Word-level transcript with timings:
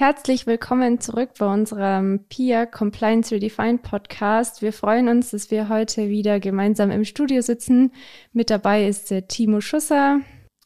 Herzlich 0.00 0.46
willkommen 0.46 1.00
zurück 1.00 1.30
bei 1.40 1.52
unserem 1.52 2.20
PIA 2.28 2.66
Compliance 2.66 3.34
Redefined 3.34 3.82
Podcast. 3.82 4.62
Wir 4.62 4.72
freuen 4.72 5.08
uns, 5.08 5.32
dass 5.32 5.50
wir 5.50 5.68
heute 5.68 6.08
wieder 6.08 6.38
gemeinsam 6.38 6.92
im 6.92 7.04
Studio 7.04 7.42
sitzen. 7.42 7.90
Mit 8.32 8.48
dabei 8.48 8.86
ist 8.86 9.10
der 9.10 9.26
Timo 9.26 9.60
Schusser. 9.60 10.20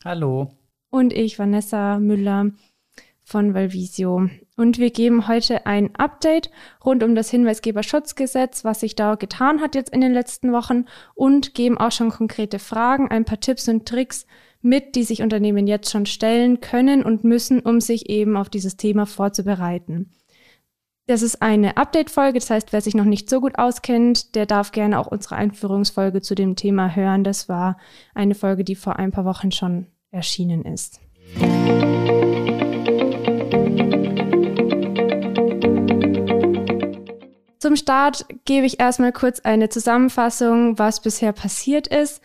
Hallo. 0.05 0.51
Und 0.91 1.15
ich, 1.15 1.39
Vanessa 1.39 1.99
Müller 1.99 2.51
von 3.25 3.55
Valvisio. 3.55 4.29
Und 4.59 4.77
wir 4.77 4.91
geben 4.91 5.27
heute 5.27 5.65
ein 5.65 5.97
Update 5.97 6.51
rund 6.85 7.03
um 7.03 7.15
das 7.15 7.31
Hinweisgeberschutzgesetz, 7.31 8.67
was 8.67 8.81
sich 8.81 8.97
da 8.97 9.15
getan 9.15 9.63
hat 9.63 9.75
jetzt 9.75 9.95
in 9.95 10.03
den 10.03 10.13
letzten 10.13 10.53
Wochen 10.53 10.85
und 11.15 11.55
geben 11.55 11.79
auch 11.79 11.93
schon 11.93 12.11
konkrete 12.11 12.59
Fragen, 12.59 13.11
ein 13.11 13.25
paar 13.25 13.41
Tipps 13.41 13.67
und 13.67 13.89
Tricks, 13.89 14.27
mit, 14.63 14.95
die 14.95 15.05
sich 15.05 15.23
Unternehmen 15.23 15.67
jetzt 15.67 15.91
schon 15.91 16.07
stellen 16.07 16.61
können 16.61 17.03
und 17.03 17.25
müssen, 17.25 17.61
um 17.61 17.81
sich 17.81 18.09
eben 18.09 18.37
auf 18.37 18.49
dieses 18.49 18.77
Thema 18.77 19.07
vorzubereiten. 19.07 20.11
Das 21.07 21.23
ist 21.23 21.43
eine 21.43 21.77
Update-Folge, 21.77 22.39
das 22.39 22.49
heißt, 22.49 22.73
wer 22.73 22.81
sich 22.81 22.95
noch 22.95 23.05
nicht 23.05 23.29
so 23.29 23.41
gut 23.41 23.59
auskennt, 23.59 24.37
der 24.37 24.47
darf 24.47 24.71
gerne 24.71 25.01
auch 25.01 25.09
unsere 25.09 25.35
Einführungsfolge 25.35 26.23
zu 26.23 26.37
dem 26.37 26.55
Thema 26.55 26.95
hören. 26.95 27.25
Das 27.25 27.49
war 27.49 27.77
eine 28.15 28.37
Folge, 28.37 28.63
die 28.63 28.77
vor 28.77 28.97
ein 28.97 29.11
paar 29.11 29.25
Wochen 29.25 29.51
schon 29.51 29.89
erschienen 30.13 30.65
ist. 30.65 31.01
Zum 37.59 37.77
Start 37.77 38.27
gebe 38.45 38.67
ich 38.67 38.81
erstmal 38.81 39.13
kurz 39.13 39.41
eine 39.41 39.69
Zusammenfassung, 39.69 40.79
was 40.79 41.01
bisher 41.01 41.33
passiert 41.33 41.89
ist. 41.89 42.21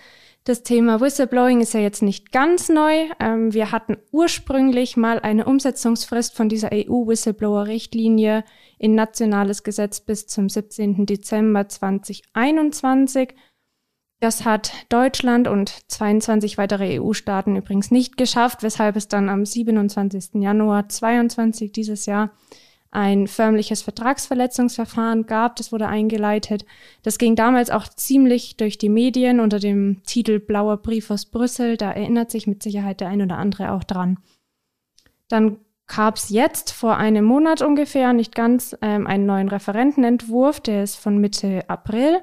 Das 0.48 0.64
Thema 0.64 1.02
Whistleblowing 1.02 1.60
ist 1.60 1.74
ja 1.74 1.82
jetzt 1.82 2.02
nicht 2.02 2.32
ganz 2.32 2.70
neu. 2.70 3.10
Ähm, 3.20 3.54
wir 3.54 3.74
hatten 3.74 3.98
ursprünglich 4.14 4.96
mal 4.96 5.20
eine 5.20 5.44
Umsetzungsfrist 5.44 6.38
von 6.38 6.48
dieser 6.48 6.70
EU-Whistleblower-Richtlinie 6.72 8.46
in 8.80 8.96
nationales 8.96 9.64
Gesetz 9.64 10.00
bis 10.00 10.26
zum 10.26 10.48
17. 10.48 11.06
Dezember 11.06 11.68
2021. 11.68 13.36
Das 14.22 14.46
hat 14.46 14.72
Deutschland 14.88 15.50
und 15.50 15.70
22 15.92 16.58
weitere 16.58 17.02
EU-Staaten 17.02 17.58
übrigens 17.58 17.92
nicht 17.92 18.16
geschafft, 18.16 18.64
weshalb 18.64 18.96
es 18.96 19.10
dann 19.10 19.28
am 19.28 19.46
27. 19.46 20.36
Januar 20.36 20.88
2022 20.88 21.74
dieses 21.74 22.06
Jahr 22.06 22.32
ein 22.98 23.28
förmliches 23.28 23.84
Vertragsverletzungsverfahren 23.84 25.28
gab. 25.28 25.56
Das 25.58 25.72
wurde 25.72 25.88
eingeleitet. 25.88 26.66
Das 27.04 27.20
ging 27.20 27.36
damals 27.36 27.70
auch 27.70 27.88
ziemlich 27.88 28.58
durch 28.58 28.80
die 28.80 28.90
Medien 28.90 29.40
unter 29.40 29.60
dem 29.60 30.02
Titel 30.04 30.40
Blauer 30.40 30.78
Brief 30.78 31.12
aus 31.12 31.26
Brüssel. 31.26 31.78
Da 31.78 31.92
erinnert 31.92 32.32
sich 32.32 32.48
mit 32.48 32.64
Sicherheit 32.64 33.00
der 33.00 33.10
ein 33.10 33.22
oder 33.22 33.38
andere 33.38 33.72
auch 33.74 33.84
dran. 33.84 34.18
Dann 35.28 35.60
gab 35.86 36.16
es 36.16 36.30
jetzt 36.30 36.72
vor 36.72 36.98
einem 36.98 37.24
Monat 37.24 37.62
ungefähr, 37.62 38.14
nicht 38.14 38.34
ganz, 38.34 38.76
ähm, 38.82 39.06
einen 39.06 39.28
neuen 39.28 39.50
Referentenentwurf. 39.50 40.60
Der 40.60 40.82
ist 40.82 40.96
von 40.96 41.20
Mitte 41.20 41.70
April. 41.70 42.22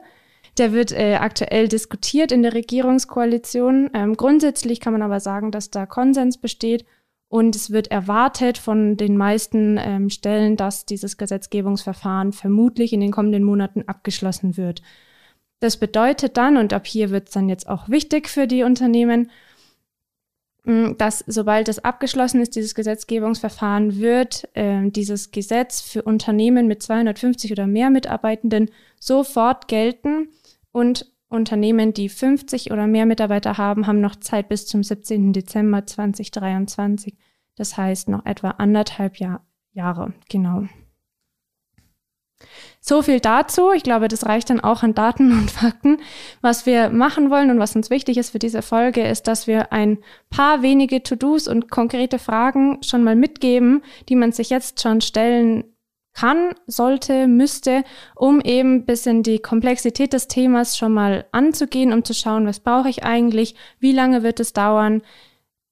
Der 0.59 0.73
wird 0.73 0.91
äh, 0.91 1.19
aktuell 1.21 1.69
diskutiert 1.69 2.33
in 2.33 2.43
der 2.43 2.53
Regierungskoalition. 2.53 3.91
Ähm, 3.95 4.17
grundsätzlich 4.17 4.81
kann 4.81 4.93
man 4.93 5.03
aber 5.03 5.21
sagen, 5.21 5.53
dass 5.53 5.71
da 5.71 5.87
Konsens 5.87 6.37
besteht 6.39 6.85
und 7.29 7.57
es 7.57 7.71
wird 7.71 7.91
erwartet 7.91 8.59
von 8.59 8.97
den 8.97 9.17
meisten 9.17 9.79
ähm, 9.79 10.11
Stellen, 10.11 10.57
dass 10.57 10.87
dieses 10.87 11.17
Gesetzgebungsverfahren 11.17 12.33
vermutlich 12.33 12.93
in 12.93 13.01
den 13.01 13.11
kommenden 13.11 13.45
Monaten 13.45 13.83
abgeschlossen 13.87 14.57
wird. 14.57 14.83
Das 15.61 15.79
bedeutet 15.79 16.37
dann, 16.37 16.57
und 16.57 16.73
ab 16.73 16.87
hier 16.87 17.11
wird 17.11 17.29
es 17.29 17.35
dann 17.35 17.49
jetzt 17.49 17.69
auch 17.69 17.89
wichtig 17.89 18.29
für 18.29 18.47
die 18.47 18.63
Unternehmen, 18.63 19.31
mm, 20.65 20.93
dass 20.99 21.25
sobald 21.27 21.69
es 21.69 21.79
abgeschlossen 21.79 22.41
ist, 22.41 22.55
dieses 22.55 22.75
Gesetzgebungsverfahren, 22.75 23.99
wird 23.99 24.49
äh, 24.55 24.91
dieses 24.91 25.31
Gesetz 25.31 25.81
für 25.81 26.03
Unternehmen 26.03 26.67
mit 26.67 26.83
250 26.83 27.51
oder 27.51 27.67
mehr 27.67 27.91
Mitarbeitenden 27.91 28.71
sofort 29.01 29.69
gelten 29.69 30.29
und 30.71 31.14
Unternehmen, 31.29 31.93
die 31.95 32.09
50 32.09 32.71
oder 32.71 32.87
mehr 32.87 33.07
Mitarbeiter 33.07 33.59
haben, 33.59 33.87
haben 33.87 34.01
noch 34.01 34.17
Zeit 34.17 34.49
bis 34.49 34.67
zum 34.67 34.83
17. 34.83 35.33
Dezember 35.33 35.87
2023. 35.87 37.17
Das 37.57 37.77
heißt 37.77 38.09
noch 38.09 38.25
etwa 38.27 38.51
anderthalb 38.51 39.17
Jahr, 39.19 39.47
Jahre, 39.73 40.13
genau. 40.29 40.65
So 42.81 43.01
viel 43.01 43.21
dazu. 43.21 43.73
Ich 43.73 43.83
glaube, 43.83 44.09
das 44.09 44.27
reicht 44.27 44.51
dann 44.51 44.61
auch 44.61 44.83
an 44.83 44.95
Daten 44.95 45.33
und 45.33 45.51
Fakten. 45.51 45.99
Was 46.43 46.67
wir 46.67 46.91
machen 46.91 47.31
wollen 47.31 47.51
und 47.51 47.59
was 47.59 47.75
uns 47.75 47.91
wichtig 47.91 48.19
ist 48.19 48.31
für 48.31 48.39
diese 48.39 48.61
Folge, 48.61 49.07
ist, 49.07 49.27
dass 49.27 49.47
wir 49.47 49.73
ein 49.73 49.99
paar 50.31 50.63
wenige 50.63 51.03
To-Dos 51.03 51.49
und 51.49 51.71
konkrete 51.71 52.19
Fragen 52.19 52.83
schon 52.83 53.03
mal 53.03 53.17
mitgeben, 53.17 53.83
die 54.09 54.17
man 54.17 54.33
sich 54.33 54.51
jetzt 54.51 54.83
schon 54.83 55.01
stellen 55.01 55.65
kann, 56.15 56.55
sollte, 56.67 57.27
müsste, 57.27 57.85
um 58.15 58.41
eben 58.41 58.77
ein 58.77 58.87
bisschen 58.87 59.23
die 59.23 59.41
Komplexität 59.41 60.13
des 60.13 60.29
Themas 60.29 60.77
schon 60.77 60.93
mal 60.93 61.27
anzugehen, 61.33 61.93
um 61.93 62.05
zu 62.05 62.15
schauen, 62.15 62.47
was 62.47 62.61
brauche 62.61 62.89
ich 62.89 63.05
eigentlich, 63.05 63.55
wie 63.81 63.93
lange 63.93 64.23
wird 64.23 64.41
es 64.41 64.53
dauern, 64.53 65.03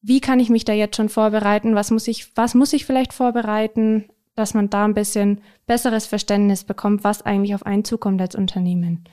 wie 0.03 0.21
kann 0.21 0.41
ich 0.41 0.51
mich 0.51 0.65
da 0.65 0.73
jetzt 0.73 0.97
schon 0.97 1.09
vorbereiten, 1.09 1.75
was 1.75 1.91
muss 1.91 2.09
ich, 2.09 2.37
was 2.37 2.55
muss 2.55 2.73
ich 2.73 2.85
vielleicht 2.85 3.13
vorbereiten, 3.13 4.09
dass 4.35 4.53
man 4.53 4.69
da 4.69 4.85
ein 4.85 4.95
bisschen 4.95 5.41
besseres 5.67 6.07
Verständnis 6.07 6.65
bekommt, 6.65 7.05
was 7.05 7.23
eigentlich 7.23 7.55
auf 7.55 7.65
einen 7.65 7.85
zukommt 7.85 8.21
als 8.21 8.35
Unternehmen. 8.35 9.05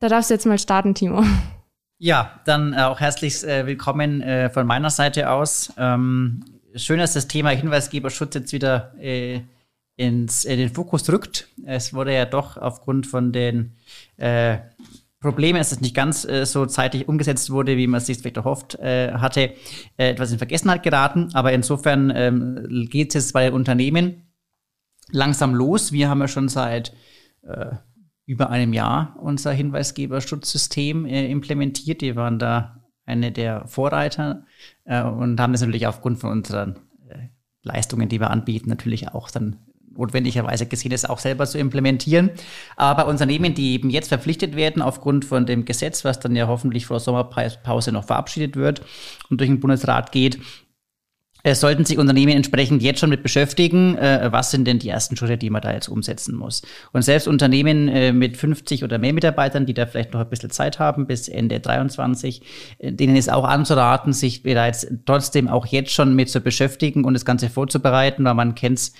Da 0.00 0.08
darfst 0.08 0.30
du 0.30 0.34
jetzt 0.34 0.46
mal 0.46 0.58
starten, 0.58 0.94
Timo. 0.94 1.22
Ja, 1.98 2.40
dann 2.46 2.72
äh, 2.72 2.78
auch 2.78 2.98
herzlich 2.98 3.44
äh, 3.44 3.66
willkommen 3.66 4.22
äh, 4.22 4.48
von 4.48 4.66
meiner 4.66 4.88
Seite 4.88 5.30
aus. 5.30 5.72
Ähm, 5.76 6.42
schön, 6.74 6.98
dass 6.98 7.12
das 7.12 7.28
Thema 7.28 7.50
Hinweisgeberschutz 7.50 8.34
jetzt 8.34 8.52
wieder 8.54 8.94
äh, 8.98 9.42
ins, 10.00 10.44
in 10.44 10.58
den 10.58 10.70
Fokus 10.70 11.08
rückt. 11.10 11.48
Es 11.66 11.92
wurde 11.92 12.14
ja 12.14 12.24
doch 12.24 12.56
aufgrund 12.56 13.06
von 13.06 13.32
den 13.32 13.76
äh, 14.16 14.58
Problemen, 15.20 15.58
dass 15.58 15.72
es 15.72 15.82
nicht 15.82 15.94
ganz 15.94 16.24
äh, 16.24 16.46
so 16.46 16.64
zeitig 16.64 17.06
umgesetzt 17.06 17.50
wurde, 17.50 17.76
wie 17.76 17.86
man 17.86 17.98
es 17.98 18.06
sich 18.06 18.18
vielleicht 18.18 18.38
erhofft 18.38 18.76
äh, 18.76 19.12
hatte, 19.12 19.52
äh, 19.98 20.10
etwas 20.10 20.32
in 20.32 20.38
Vergessenheit 20.38 20.82
geraten. 20.82 21.28
Aber 21.34 21.52
insofern 21.52 22.10
ähm, 22.14 22.88
geht 22.90 23.10
es 23.10 23.14
jetzt 23.14 23.32
bei 23.34 23.44
den 23.44 23.52
Unternehmen 23.52 24.32
langsam 25.10 25.54
los. 25.54 25.92
Wir 25.92 26.08
haben 26.08 26.20
ja 26.20 26.28
schon 26.28 26.48
seit 26.48 26.94
äh, 27.42 27.66
über 28.24 28.48
einem 28.48 28.72
Jahr 28.72 29.16
unser 29.20 29.52
Hinweisgeberschutzsystem 29.52 31.04
äh, 31.04 31.30
implementiert. 31.30 32.00
Wir 32.00 32.16
waren 32.16 32.38
da 32.38 32.80
eine 33.04 33.32
der 33.32 33.66
Vorreiter 33.66 34.46
äh, 34.84 35.02
und 35.02 35.38
haben 35.38 35.52
das 35.52 35.60
natürlich 35.60 35.86
aufgrund 35.86 36.18
von 36.18 36.30
unseren 36.30 36.76
äh, 37.10 37.28
Leistungen, 37.62 38.08
die 38.08 38.20
wir 38.20 38.30
anbieten, 38.30 38.70
natürlich 38.70 39.08
auch 39.08 39.30
dann 39.30 39.58
notwendigerweise 39.96 40.66
gesehen 40.66 40.92
ist, 40.92 41.08
auch 41.08 41.18
selber 41.18 41.46
zu 41.46 41.58
implementieren. 41.58 42.30
Aber 42.76 43.06
Unternehmen, 43.06 43.54
die 43.54 43.74
eben 43.74 43.90
jetzt 43.90 44.08
verpflichtet 44.08 44.56
werden 44.56 44.82
aufgrund 44.82 45.24
von 45.24 45.46
dem 45.46 45.64
Gesetz, 45.64 46.04
was 46.04 46.20
dann 46.20 46.36
ja 46.36 46.48
hoffentlich 46.48 46.86
vor 46.86 47.00
Sommerpause 47.00 47.92
noch 47.92 48.04
verabschiedet 48.04 48.56
wird 48.56 48.82
und 49.30 49.40
durch 49.40 49.50
den 49.50 49.60
Bundesrat 49.60 50.12
geht, 50.12 50.38
es 51.42 51.60
sollten 51.60 51.84
sich 51.84 51.98
Unternehmen 51.98 52.32
entsprechend 52.32 52.82
jetzt 52.82 53.00
schon 53.00 53.10
mit 53.10 53.22
beschäftigen, 53.22 53.96
äh, 53.96 54.28
was 54.30 54.50
sind 54.50 54.66
denn 54.66 54.78
die 54.78 54.88
ersten 54.88 55.16
Schritte, 55.16 55.38
die 55.38 55.50
man 55.50 55.62
da 55.62 55.72
jetzt 55.72 55.88
umsetzen 55.88 56.36
muss. 56.36 56.62
Und 56.92 57.02
selbst 57.02 57.28
Unternehmen 57.28 57.88
äh, 57.88 58.12
mit 58.12 58.36
50 58.36 58.84
oder 58.84 58.98
mehr 58.98 59.12
Mitarbeitern, 59.12 59.64
die 59.64 59.74
da 59.74 59.86
vielleicht 59.86 60.12
noch 60.12 60.20
ein 60.20 60.28
bisschen 60.28 60.50
Zeit 60.50 60.78
haben 60.78 61.06
bis 61.06 61.28
Ende 61.28 61.60
23, 61.60 62.42
äh, 62.78 62.92
denen 62.92 63.16
ist 63.16 63.32
auch 63.32 63.44
anzuraten, 63.44 64.12
sich 64.12 64.42
bereits 64.42 64.86
trotzdem 65.06 65.48
auch 65.48 65.66
jetzt 65.66 65.92
schon 65.92 66.14
mit 66.14 66.28
zu 66.28 66.40
beschäftigen 66.40 67.04
und 67.04 67.14
das 67.14 67.24
Ganze 67.24 67.48
vorzubereiten, 67.48 68.24
weil 68.24 68.34
man 68.34 68.54
kennt 68.54 68.78
es 68.78 68.92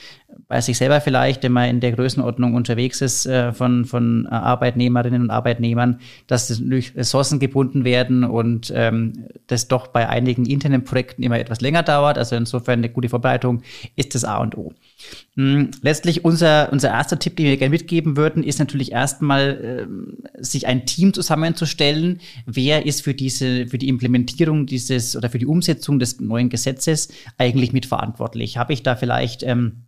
bei 0.51 0.61
sich 0.61 0.79
selber 0.79 1.01
vielleicht, 1.01 1.45
wenn 1.45 1.53
man 1.53 1.71
in 1.71 1.81
der 1.81 1.93
Größenordnung 1.93 2.55
unterwegs 2.55 3.01
ist 3.01 3.25
äh, 3.25 3.53
von, 3.53 3.85
von 3.85 4.27
Arbeitnehmerinnen 4.27 5.23
und 5.23 5.31
Arbeitnehmern, 5.31 6.01
dass 6.27 6.49
durch 6.49 6.97
Ressourcen 6.97 7.39
gebunden 7.39 7.85
werden 7.85 8.25
und 8.25 8.73
ähm, 8.75 9.27
das 9.47 9.69
doch 9.69 9.87
bei 9.87 10.09
einigen 10.09 10.47
internen 10.47 10.83
Projekten 10.83 11.23
immer 11.23 11.39
etwas 11.39 11.61
länger 11.61 11.85
dauert. 11.85 12.19
Also 12.19 12.35
insofern 12.35 12.81
eine 12.81 12.89
gute 12.89 13.09
Vorbereitung 13.09 13.63
ist 13.95 14.15
das 14.17 14.25
A 14.25 14.39
und 14.39 14.59
O. 14.59 14.73
Hm, 15.37 15.71
letztlich 15.83 16.25
unser, 16.25 16.73
unser 16.73 16.89
erster 16.89 17.19
Tipp, 17.19 17.37
den 17.37 17.47
wir 17.47 17.57
gerne 17.57 17.71
mitgeben 17.71 18.17
würden, 18.17 18.43
ist 18.43 18.59
natürlich 18.59 18.93
erstmal, 18.93 19.87
äh, 20.37 20.43
sich 20.43 20.67
ein 20.67 20.85
Team 20.85 21.13
zusammenzustellen. 21.13 22.21
Wer 22.47 22.87
ist 22.87 23.03
für 23.03 23.15
diese, 23.15 23.69
für 23.69 23.79
die 23.79 23.89
Implementierung 23.89 24.67
dieses 24.67 25.17
oder 25.17 25.31
für 25.31 25.39
die 25.39 25.47
Umsetzung 25.47 25.99
des 25.99 26.21
neuen 26.21 26.49
Gesetzes 26.49 27.09
eigentlich 27.39 27.73
mitverantwortlich? 27.73 28.57
Habe 28.57 28.73
ich 28.73 28.83
da 28.83 28.97
vielleicht 28.97 29.45
ähm, 29.45 29.85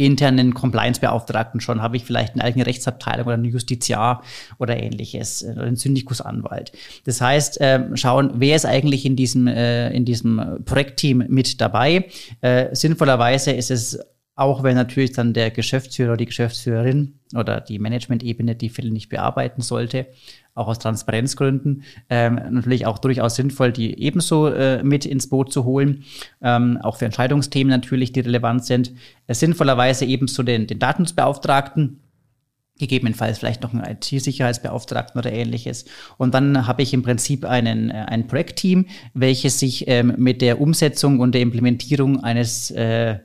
internen 0.00 0.54
Compliance-Beauftragten 0.54 1.60
schon? 1.60 1.82
Habe 1.82 1.96
ich 1.96 2.04
vielleicht 2.04 2.34
eine 2.34 2.44
eigene 2.44 2.66
Rechtsabteilung 2.66 3.26
oder 3.26 3.34
einen 3.34 3.44
Justiziar 3.44 4.22
oder 4.58 4.82
ähnliches 4.82 5.42
äh, 5.42 5.52
oder 5.52 5.64
einen 5.64 5.76
Syndikusanwalt? 5.76 6.72
Das 7.04 7.20
heißt, 7.20 7.60
äh, 7.60 7.84
schauen, 7.94 8.32
wer 8.34 8.56
ist 8.56 8.66
eigentlich 8.66 9.04
in 9.04 9.16
diesem, 9.16 9.46
äh, 9.46 9.90
in 9.90 10.04
diesem 10.04 10.60
Projektteam 10.64 11.24
mit 11.28 11.60
dabei? 11.60 12.06
Äh, 12.40 12.74
sinnvollerweise 12.74 13.52
ist 13.52 13.70
es 13.70 13.98
auch 14.40 14.62
wenn 14.62 14.74
natürlich 14.74 15.12
dann 15.12 15.34
der 15.34 15.50
Geschäftsführer 15.50 16.12
oder 16.12 16.16
die 16.16 16.24
Geschäftsführerin 16.24 17.20
oder 17.34 17.60
die 17.60 17.78
Management-Ebene 17.78 18.54
die 18.54 18.70
Fälle 18.70 18.90
nicht 18.90 19.10
bearbeiten 19.10 19.60
sollte, 19.60 20.06
auch 20.54 20.68
aus 20.68 20.78
Transparenzgründen, 20.78 21.84
ähm, 22.08 22.40
natürlich 22.50 22.86
auch 22.86 22.98
durchaus 22.98 23.36
sinnvoll, 23.36 23.72
die 23.72 23.98
ebenso 24.00 24.48
äh, 24.48 24.82
mit 24.82 25.06
ins 25.06 25.28
Boot 25.28 25.52
zu 25.52 25.64
holen, 25.64 26.04
ähm, 26.42 26.78
auch 26.82 26.96
für 26.96 27.04
Entscheidungsthemen 27.04 27.70
natürlich, 27.70 28.12
die 28.12 28.20
relevant 28.20 28.64
sind. 28.64 28.92
Äh, 29.26 29.34
sinnvollerweise 29.34 30.04
ebenso 30.04 30.42
den, 30.42 30.66
den 30.66 30.78
Datensbeauftragten, 30.78 32.00
gegebenenfalls 32.80 33.38
vielleicht 33.38 33.62
noch 33.62 33.72
einen 33.72 33.84
IT-Sicherheitsbeauftragten 33.84 35.18
oder 35.18 35.32
ähnliches. 35.32 35.84
Und 36.16 36.34
dann 36.34 36.66
habe 36.66 36.82
ich 36.82 36.92
im 36.92 37.02
Prinzip 37.02 37.44
einen, 37.44 37.90
äh, 37.90 38.06
ein 38.08 38.26
Projektteam, 38.26 38.86
welches 39.14 39.60
sich 39.60 39.86
ähm, 39.86 40.14
mit 40.16 40.42
der 40.42 40.60
Umsetzung 40.60 41.20
und 41.20 41.34
der 41.34 41.42
Implementierung 41.42 42.24
eines 42.24 42.70
äh, 42.72 43.18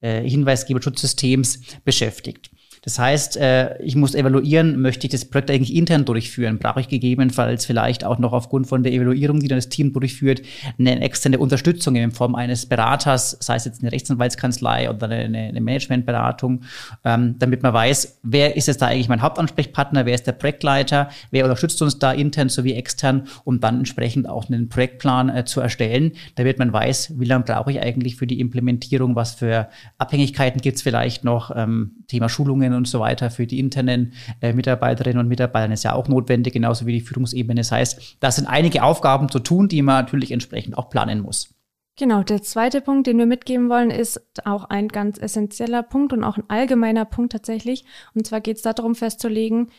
äh, 0.00 0.28
Hinweisgeberschutzsystems 0.28 1.60
beschäftigt. 1.84 2.50
Das 2.82 2.98
heißt, 2.98 3.36
äh, 3.36 3.80
ich 3.82 3.94
muss 3.94 4.14
evaluieren, 4.14 4.80
möchte 4.80 5.06
ich 5.06 5.10
das 5.10 5.26
Projekt 5.26 5.50
eigentlich 5.50 5.74
intern 5.74 6.04
durchführen? 6.04 6.58
Brauche 6.58 6.80
ich 6.80 6.88
gegebenenfalls 6.88 7.66
vielleicht 7.66 8.04
auch 8.04 8.18
noch 8.18 8.32
aufgrund 8.32 8.66
von 8.66 8.82
der 8.82 8.92
Evaluierung, 8.92 9.40
die 9.40 9.48
dann 9.48 9.58
das 9.58 9.68
Team 9.68 9.92
durchführt, 9.92 10.40
eine 10.78 11.00
externe 11.00 11.38
Unterstützung 11.38 11.94
in 11.96 12.10
Form 12.10 12.34
eines 12.34 12.66
Beraters, 12.66 13.36
sei 13.40 13.56
es 13.56 13.66
jetzt 13.66 13.82
eine 13.82 13.92
Rechtsanwaltskanzlei 13.92 14.88
oder 14.88 15.10
eine, 15.10 15.38
eine 15.38 15.60
Managementberatung, 15.60 16.62
ähm, 17.04 17.36
damit 17.38 17.62
man 17.62 17.74
weiß, 17.74 18.20
wer 18.22 18.56
ist 18.56 18.68
jetzt 18.68 18.80
da 18.80 18.86
eigentlich 18.86 19.08
mein 19.08 19.22
Hauptansprechpartner, 19.22 20.06
wer 20.06 20.14
ist 20.14 20.26
der 20.26 20.32
Projektleiter, 20.32 21.10
wer 21.30 21.44
unterstützt 21.44 21.82
uns 21.82 21.98
da 21.98 22.12
intern 22.12 22.48
sowie 22.48 22.72
extern, 22.72 23.28
um 23.44 23.60
dann 23.60 23.78
entsprechend 23.78 24.26
auch 24.26 24.48
einen 24.48 24.70
Projektplan 24.70 25.28
äh, 25.28 25.44
zu 25.44 25.60
erstellen, 25.60 26.12
damit 26.36 26.58
man 26.58 26.72
weiß, 26.72 27.18
wie 27.18 27.26
lange 27.26 27.44
brauche 27.44 27.72
ich 27.72 27.80
eigentlich 27.80 28.16
für 28.16 28.26
die 28.26 28.40
Implementierung, 28.40 29.16
was 29.16 29.34
für 29.34 29.68
Abhängigkeiten 29.98 30.62
gibt 30.62 30.76
es 30.76 30.82
vielleicht 30.82 31.24
noch, 31.24 31.54
ähm, 31.54 31.92
Thema 32.06 32.28
Schulungen 32.28 32.69
Schulungen 32.70 32.76
und 32.76 32.88
so 32.88 33.00
weiter 33.00 33.30
für 33.30 33.46
die 33.46 33.58
internen 33.58 34.12
äh, 34.40 34.52
Mitarbeiterinnen 34.52 35.18
und 35.18 35.28
Mitarbeiter 35.28 35.72
ist 35.72 35.84
ja 35.84 35.94
auch 35.94 36.08
notwendig, 36.08 36.52
genauso 36.52 36.86
wie 36.86 36.92
die 36.92 37.00
Führungsebene. 37.00 37.60
Das 37.60 37.72
heißt, 37.72 38.16
da 38.20 38.30
sind 38.30 38.46
einige 38.46 38.82
Aufgaben 38.82 39.28
zu 39.28 39.40
tun, 39.40 39.68
die 39.68 39.82
man 39.82 40.04
natürlich 40.04 40.32
entsprechend 40.32 40.78
auch 40.78 40.88
planen 40.90 41.20
muss. 41.20 41.54
Genau, 41.96 42.22
der 42.22 42.42
zweite 42.42 42.80
Punkt, 42.80 43.06
den 43.06 43.18
wir 43.18 43.26
mitgeben 43.26 43.68
wollen, 43.68 43.90
ist 43.90 44.20
auch 44.46 44.64
ein 44.64 44.88
ganz 44.88 45.18
essentieller 45.18 45.82
Punkt 45.82 46.12
und 46.12 46.24
auch 46.24 46.38
ein 46.38 46.48
allgemeiner 46.48 47.04
Punkt 47.04 47.32
tatsächlich. 47.32 47.84
Und 48.14 48.26
zwar 48.26 48.40
geht 48.40 48.56
es 48.56 48.62
darum 48.62 48.94
festzulegen, 48.94 49.70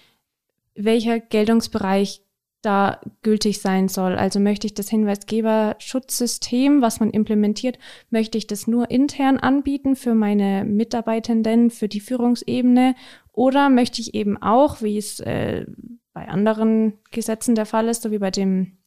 welcher 0.75 1.19
Geltungsbereich 1.19 2.21
da 2.61 3.01
gültig 3.23 3.59
sein 3.59 3.87
soll. 3.87 4.15
Also 4.15 4.39
möchte 4.39 4.67
ich 4.67 4.73
das 4.73 4.89
Hinweisgeberschutzsystem, 4.89 6.81
was 6.81 6.99
man 6.99 7.09
implementiert, 7.09 7.79
möchte 8.09 8.37
ich 8.37 8.47
das 8.47 8.67
nur 8.67 8.91
intern 8.91 9.37
anbieten 9.37 9.95
für 9.95 10.13
meine 10.13 10.63
Mitarbeitenden, 10.65 11.71
für 11.71 11.87
die 11.87 11.99
Führungsebene? 11.99 12.95
Oder 13.33 13.69
möchte 13.69 14.01
ich 14.01 14.13
eben 14.13 14.41
auch, 14.41 14.81
wie 14.81 14.97
es 14.97 15.19
äh, 15.21 15.65
bei 16.13 16.27
anderen 16.27 16.99
Gesetzen 17.11 17.55
der 17.55 17.65
Fall 17.65 17.87
ist, 17.87 18.03
so 18.03 18.11
wie 18.11 18.19
bei 18.19 18.31
dem 18.31 18.77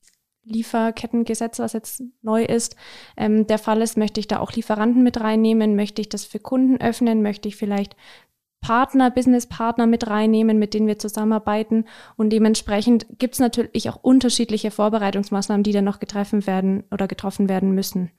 Lieferkettengesetz, 0.45 1.59
was 1.59 1.73
jetzt 1.73 2.03
neu 2.23 2.45
ist, 2.45 2.77
ähm, 3.17 3.47
der 3.47 3.59
Fall 3.59 3.81
ist, 3.81 3.97
möchte 3.97 4.21
ich 4.21 4.29
da 4.29 4.41
auch 4.41 4.53
Lieferanten 4.53 5.03
mit 5.03 5.21
reinnehmen, 5.21 5.75
möchte 5.75 6.03
ich 6.03 6.11
das 6.11 6.25
für 6.25 6.39
Kunden 6.39 6.81
öffnen, 6.81 7.23
möchte 7.23 7.49
ich 7.49 7.57
vielleicht 7.57 7.97
Partner, 8.65 9.11
Businesspartner 9.11 9.87
mit 9.87 10.07
reinnehmen, 10.07 10.59
mit 10.59 10.73
denen 10.73 10.87
wir 10.87 10.99
zusammenarbeiten. 10.99 11.85
Und 12.17 12.31
dementsprechend 12.31 13.05
gibt 13.19 13.35
es 13.35 13.41
natürlich 13.41 13.91
auch 13.91 13.97
unterschiedliche 14.03 14.71
Vorbereitungsmaßnahmen, 14.71 15.63
die 15.63 15.73
dann 15.73 15.85
noch 15.85 16.01
getroffen 16.01 16.47
werden 16.47 16.83
oder 16.91 17.07
getroffen 17.07 17.51
werden 17.51 17.73
müssen. 17.75 18.11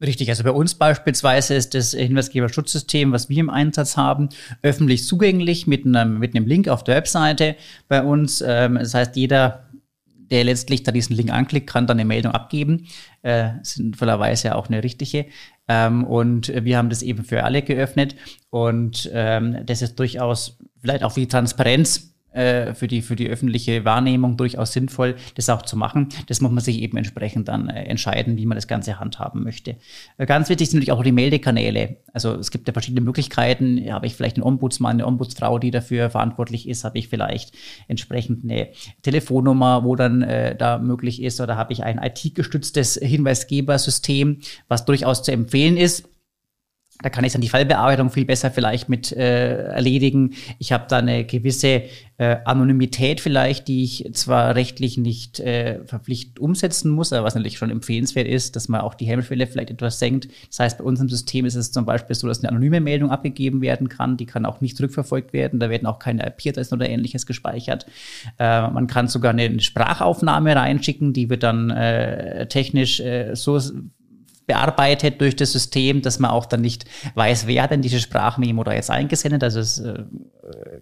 Richtig, 0.00 0.28
also 0.28 0.44
bei 0.44 0.52
uns 0.52 0.76
beispielsweise 0.76 1.54
ist 1.54 1.74
das 1.74 1.90
Hinweisgeberschutzsystem, 1.90 3.10
was 3.10 3.28
wir 3.28 3.38
im 3.38 3.50
Einsatz 3.50 3.96
haben, 3.96 4.28
öffentlich 4.62 5.04
zugänglich 5.04 5.66
mit 5.66 5.84
einem, 5.84 6.20
mit 6.20 6.36
einem 6.36 6.46
Link 6.46 6.68
auf 6.68 6.84
der 6.84 6.94
Webseite 6.94 7.56
bei 7.88 8.04
uns. 8.04 8.40
Ähm, 8.40 8.76
das 8.76 8.94
heißt, 8.94 9.16
jeder, 9.16 9.68
der 10.30 10.44
letztlich 10.44 10.84
da 10.84 10.92
diesen 10.92 11.16
Link 11.16 11.32
anklickt, 11.32 11.68
kann 11.68 11.88
dann 11.88 11.98
eine 11.98 12.06
Meldung 12.06 12.30
abgeben. 12.30 12.86
Äh, 13.22 13.50
sinnvollerweise 13.62 14.54
auch 14.54 14.68
eine 14.68 14.84
richtige. 14.84 15.26
Ähm, 15.68 16.04
und 16.04 16.52
wir 16.64 16.78
haben 16.78 16.90
das 16.90 17.02
eben 17.02 17.24
für 17.24 17.44
alle 17.44 17.62
geöffnet. 17.62 18.16
Und 18.50 19.10
ähm, 19.12 19.64
das 19.66 19.82
ist 19.82 19.98
durchaus 19.98 20.58
vielleicht 20.80 21.04
auch 21.04 21.12
die 21.12 21.28
Transparenz 21.28 22.07
äh, 22.32 22.74
für, 22.74 22.88
die, 22.88 23.00
für 23.00 23.16
die 23.16 23.28
öffentliche 23.28 23.84
Wahrnehmung 23.84 24.36
durchaus 24.36 24.72
sinnvoll, 24.72 25.16
das 25.34 25.48
auch 25.48 25.62
zu 25.62 25.76
machen. 25.76 26.10
Das 26.26 26.40
muss 26.40 26.52
man 26.52 26.62
sich 26.62 26.80
eben 26.82 26.98
entsprechend 26.98 27.48
dann 27.48 27.68
äh, 27.68 27.84
entscheiden, 27.84 28.36
wie 28.36 28.44
man 28.44 28.56
das 28.56 28.68
Ganze 28.68 29.00
handhaben 29.00 29.42
möchte. 29.42 29.76
Äh, 30.18 30.26
ganz 30.26 30.48
wichtig 30.50 30.68
sind 30.68 30.78
natürlich 30.78 30.92
auch 30.92 31.02
die 31.02 31.12
Meldekanäle. 31.12 31.96
Also 32.12 32.34
es 32.34 32.50
gibt 32.50 32.66
ja 32.68 32.74
verschiedene 32.74 33.00
Möglichkeiten. 33.00 33.80
Habe 33.90 34.06
ich 34.06 34.14
vielleicht 34.14 34.36
einen 34.36 34.44
Ombudsmann, 34.44 34.96
eine 34.96 35.06
Ombudsfrau, 35.06 35.58
die 35.58 35.70
dafür 35.70 36.10
verantwortlich 36.10 36.68
ist? 36.68 36.84
Habe 36.84 36.98
ich 36.98 37.08
vielleicht 37.08 37.54
entsprechend 37.88 38.44
eine 38.44 38.68
Telefonnummer, 39.02 39.84
wo 39.84 39.96
dann 39.96 40.20
da 40.58 40.78
möglich 40.78 41.22
ist? 41.22 41.40
Oder 41.40 41.56
habe 41.56 41.72
ich 41.72 41.82
ein 41.82 41.98
IT-gestütztes 41.98 42.94
Hinweisgebersystem, 42.94 44.40
was 44.68 44.84
durchaus 44.84 45.22
zu 45.22 45.32
empfehlen 45.32 45.76
ist? 45.76 46.08
Da 47.00 47.10
kann 47.10 47.24
ich 47.24 47.32
dann 47.32 47.42
die 47.42 47.48
Fallbearbeitung 47.48 48.10
viel 48.10 48.24
besser 48.24 48.50
vielleicht 48.50 48.88
mit 48.88 49.12
äh, 49.12 49.68
erledigen. 49.68 50.34
Ich 50.58 50.72
habe 50.72 50.86
da 50.88 50.98
eine 50.98 51.24
gewisse 51.24 51.84
äh, 52.16 52.38
Anonymität 52.44 53.20
vielleicht, 53.20 53.68
die 53.68 53.84
ich 53.84 54.10
zwar 54.14 54.56
rechtlich 54.56 54.98
nicht 54.98 55.38
äh, 55.38 55.84
verpflichtend 55.84 56.40
umsetzen 56.40 56.90
muss, 56.90 57.12
aber 57.12 57.24
was 57.24 57.36
natürlich 57.36 57.58
schon 57.58 57.70
empfehlenswert 57.70 58.26
ist, 58.26 58.56
dass 58.56 58.68
man 58.68 58.80
auch 58.80 58.94
die 58.94 59.06
Hemmschwelle 59.06 59.46
vielleicht 59.46 59.70
etwas 59.70 60.00
senkt. 60.00 60.28
Das 60.48 60.58
heißt, 60.58 60.78
bei 60.78 60.84
unserem 60.84 61.08
System 61.08 61.44
ist 61.44 61.54
es 61.54 61.70
zum 61.70 61.86
Beispiel 61.86 62.16
so, 62.16 62.26
dass 62.26 62.40
eine 62.40 62.48
anonyme 62.48 62.80
Meldung 62.80 63.12
abgegeben 63.12 63.60
werden 63.60 63.88
kann. 63.88 64.16
Die 64.16 64.26
kann 64.26 64.44
auch 64.44 64.60
nicht 64.60 64.76
zurückverfolgt 64.76 65.32
werden. 65.32 65.60
Da 65.60 65.70
werden 65.70 65.86
auch 65.86 66.00
keine 66.00 66.26
IP-Adressen 66.26 66.74
oder 66.74 66.88
ähnliches 66.88 67.26
gespeichert. 67.26 67.86
Äh, 68.40 68.68
man 68.70 68.88
kann 68.88 69.06
sogar 69.06 69.30
eine 69.30 69.60
Sprachaufnahme 69.60 70.56
reinschicken, 70.56 71.12
die 71.12 71.30
wird 71.30 71.44
dann 71.44 71.70
äh, 71.70 72.48
technisch 72.48 72.98
äh, 72.98 73.36
so 73.36 73.60
bearbeitet 74.48 75.20
durch 75.20 75.36
das 75.36 75.52
System, 75.52 76.02
dass 76.02 76.18
man 76.18 76.32
auch 76.32 76.46
dann 76.46 76.62
nicht 76.62 76.86
weiß, 77.14 77.46
wer 77.46 77.68
denn 77.68 77.82
diese 77.82 78.00
Sprachmemo 78.00 78.64
da 78.64 78.72
jetzt 78.72 78.90
eingesendet. 78.90 79.44
Also 79.44 79.60
das 79.60 79.78
äh, 79.78 80.04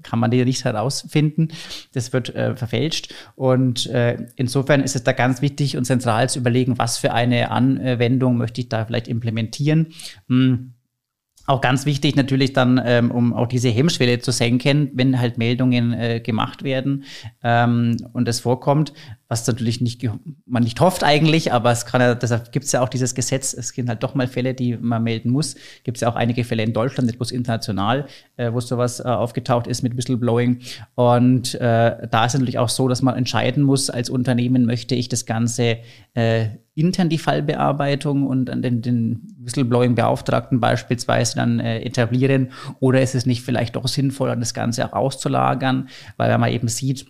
kann 0.02 0.20
man 0.20 0.30
die 0.30 0.42
nicht 0.44 0.64
herausfinden. 0.64 1.48
Das 1.92 2.12
wird 2.14 2.34
äh, 2.34 2.56
verfälscht. 2.56 3.12
Und 3.34 3.86
äh, 3.86 4.26
insofern 4.36 4.82
ist 4.82 4.94
es 4.94 5.02
da 5.02 5.12
ganz 5.12 5.42
wichtig 5.42 5.76
und 5.76 5.84
zentral 5.84 6.30
zu 6.30 6.38
überlegen, 6.38 6.78
was 6.78 6.96
für 6.96 7.12
eine 7.12 7.50
Anwendung 7.50 8.38
möchte 8.38 8.62
ich 8.62 8.68
da 8.68 8.86
vielleicht 8.86 9.08
implementieren. 9.08 9.88
Hm 10.28 10.75
auch 11.46 11.60
ganz 11.60 11.86
wichtig 11.86 12.16
natürlich 12.16 12.52
dann, 12.52 12.80
ähm, 12.84 13.10
um 13.10 13.32
auch 13.32 13.46
diese 13.46 13.68
Hemmschwelle 13.68 14.18
zu 14.18 14.32
senken, 14.32 14.90
wenn 14.94 15.20
halt 15.20 15.38
Meldungen 15.38 15.92
äh, 15.92 16.20
gemacht 16.20 16.64
werden 16.64 17.04
ähm, 17.42 17.96
und 18.12 18.28
es 18.28 18.40
vorkommt, 18.40 18.92
was 19.28 19.46
natürlich 19.46 19.80
nicht 19.80 20.08
man 20.46 20.62
nicht 20.62 20.80
hofft 20.80 21.02
eigentlich, 21.02 21.52
aber 21.52 21.72
es 21.72 21.86
kann 21.86 22.00
ja, 22.00 22.14
deshalb 22.14 22.52
gibt 22.52 22.66
es 22.66 22.72
ja 22.72 22.82
auch 22.82 22.88
dieses 22.88 23.14
Gesetz, 23.14 23.54
es 23.54 23.72
gibt 23.72 23.88
halt 23.88 24.02
doch 24.02 24.14
mal 24.14 24.28
Fälle, 24.28 24.54
die 24.54 24.76
man 24.76 25.02
melden 25.02 25.30
muss. 25.30 25.56
Gibt 25.82 25.96
es 25.96 26.02
ja 26.02 26.08
auch 26.08 26.16
einige 26.16 26.44
Fälle 26.44 26.62
in 26.62 26.72
Deutschland, 26.72 27.06
nicht 27.06 27.18
bloß 27.18 27.32
international, 27.32 28.06
äh, 28.36 28.52
wo 28.52 28.60
sowas 28.60 29.00
äh, 29.00 29.04
aufgetaucht 29.04 29.66
ist 29.66 29.82
mit 29.82 29.96
Whistleblowing. 29.96 30.60
Und 30.94 31.54
äh, 31.56 32.08
da 32.08 32.24
ist 32.24 32.34
es 32.34 32.40
natürlich 32.40 32.58
auch 32.58 32.68
so, 32.68 32.88
dass 32.88 33.02
man 33.02 33.16
entscheiden 33.16 33.64
muss, 33.64 33.90
als 33.90 34.10
Unternehmen 34.10 34.64
möchte 34.64 34.94
ich 34.94 35.08
das 35.08 35.26
Ganze 35.26 35.78
äh, 36.14 36.46
intern 36.76 37.08
die 37.08 37.18
Fallbearbeitung 37.18 38.26
und 38.26 38.50
an 38.50 38.62
den, 38.62 38.82
den 38.82 39.34
Whistleblowing-Beauftragten 39.40 40.60
beispielsweise 40.60 41.36
dann 41.36 41.58
äh, 41.58 41.80
etablieren? 41.80 42.52
Oder 42.78 43.02
ist 43.02 43.14
es 43.14 43.26
nicht 43.26 43.42
vielleicht 43.42 43.76
doch 43.76 43.88
sinnvoller, 43.88 44.36
das 44.36 44.54
Ganze 44.54 44.86
auch 44.86 44.92
auszulagern? 44.92 45.88
Weil 46.16 46.30
wenn 46.30 46.40
man 46.40 46.52
eben 46.52 46.68
sieht, 46.68 47.06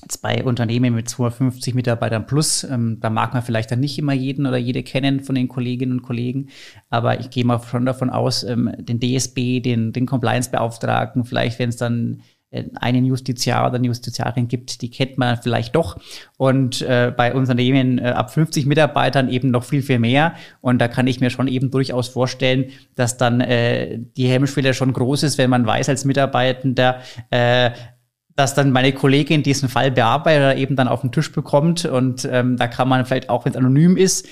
Jetzt 0.00 0.20
bei 0.20 0.42
Unternehmen 0.42 0.96
mit 0.96 1.08
250 1.08 1.74
Mitarbeitern 1.74 2.26
plus, 2.26 2.64
ähm, 2.64 2.98
da 3.00 3.08
mag 3.08 3.34
man 3.34 3.42
vielleicht 3.42 3.70
dann 3.70 3.78
nicht 3.78 3.98
immer 4.00 4.12
jeden 4.12 4.46
oder 4.46 4.56
jede 4.56 4.82
kennen 4.82 5.20
von 5.20 5.36
den 5.36 5.46
Kolleginnen 5.46 5.92
und 5.92 6.02
Kollegen, 6.02 6.48
aber 6.90 7.20
ich 7.20 7.30
gehe 7.30 7.44
mal 7.44 7.60
schon 7.60 7.86
davon 7.86 8.10
aus, 8.10 8.42
ähm, 8.42 8.72
den 8.78 8.98
DSB, 8.98 9.60
den, 9.60 9.92
den 9.92 10.06
Compliance-Beauftragten, 10.06 11.24
vielleicht 11.24 11.60
wenn 11.60 11.68
es 11.68 11.76
dann 11.76 12.22
einen 12.74 13.04
Justiziar 13.04 13.66
oder 13.66 13.76
eine 13.76 13.86
Justiziarin 13.86 14.48
gibt, 14.48 14.82
die 14.82 14.90
kennt 14.90 15.18
man 15.18 15.38
vielleicht 15.38 15.74
doch. 15.74 15.96
Und 16.36 16.82
äh, 16.82 17.12
bei 17.16 17.34
Unternehmen 17.34 17.98
äh, 17.98 18.08
ab 18.08 18.32
50 18.32 18.66
Mitarbeitern 18.66 19.28
eben 19.28 19.50
noch 19.50 19.64
viel, 19.64 19.82
viel 19.82 19.98
mehr. 19.98 20.34
Und 20.60 20.78
da 20.78 20.88
kann 20.88 21.06
ich 21.06 21.20
mir 21.20 21.30
schon 21.30 21.48
eben 21.48 21.70
durchaus 21.70 22.08
vorstellen, 22.08 22.66
dass 22.94 23.16
dann 23.16 23.40
äh, 23.40 23.98
die 24.16 24.28
Hemmschwelle 24.28 24.74
schon 24.74 24.92
groß 24.92 25.22
ist, 25.22 25.38
wenn 25.38 25.50
man 25.50 25.66
weiß 25.66 25.88
als 25.88 26.04
Mitarbeitender, 26.04 27.00
äh, 27.30 27.70
dass 28.36 28.54
dann 28.54 28.70
meine 28.70 28.92
Kollegin 28.92 29.42
diesen 29.42 29.68
Fall 29.68 29.90
bearbeitet 29.90 30.40
oder 30.40 30.56
eben 30.56 30.76
dann 30.76 30.88
auf 30.88 31.02
den 31.02 31.12
Tisch 31.12 31.32
bekommt. 31.32 31.84
Und 31.84 32.28
ähm, 32.30 32.56
da 32.56 32.66
kann 32.66 32.88
man 32.88 33.04
vielleicht 33.04 33.30
auch, 33.30 33.44
wenn 33.44 33.52
es 33.52 33.58
anonym 33.58 33.96
ist, 33.96 34.26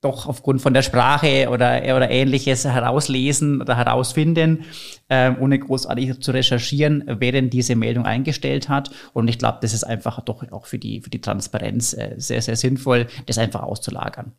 doch 0.00 0.26
aufgrund 0.26 0.62
von 0.62 0.74
der 0.74 0.82
Sprache 0.82 1.48
oder, 1.50 1.82
oder 1.96 2.10
ähnliches 2.10 2.64
herauslesen 2.64 3.60
oder 3.60 3.76
herausfinden, 3.76 4.64
äh, 5.08 5.32
ohne 5.40 5.58
großartig 5.58 6.20
zu 6.20 6.30
recherchieren, 6.30 7.04
wer 7.06 7.32
denn 7.32 7.50
diese 7.50 7.74
Meldung 7.74 8.06
eingestellt 8.06 8.68
hat. 8.68 8.90
Und 9.12 9.28
ich 9.28 9.38
glaube, 9.38 9.58
das 9.60 9.74
ist 9.74 9.84
einfach 9.84 10.20
doch 10.20 10.50
auch 10.52 10.66
für 10.66 10.78
die, 10.78 11.00
für 11.00 11.10
die 11.10 11.20
Transparenz 11.20 11.94
äh, 11.94 12.14
sehr, 12.16 12.42
sehr 12.42 12.56
sinnvoll, 12.56 13.08
das 13.26 13.38
einfach 13.38 13.62
auszulagern. 13.62 14.32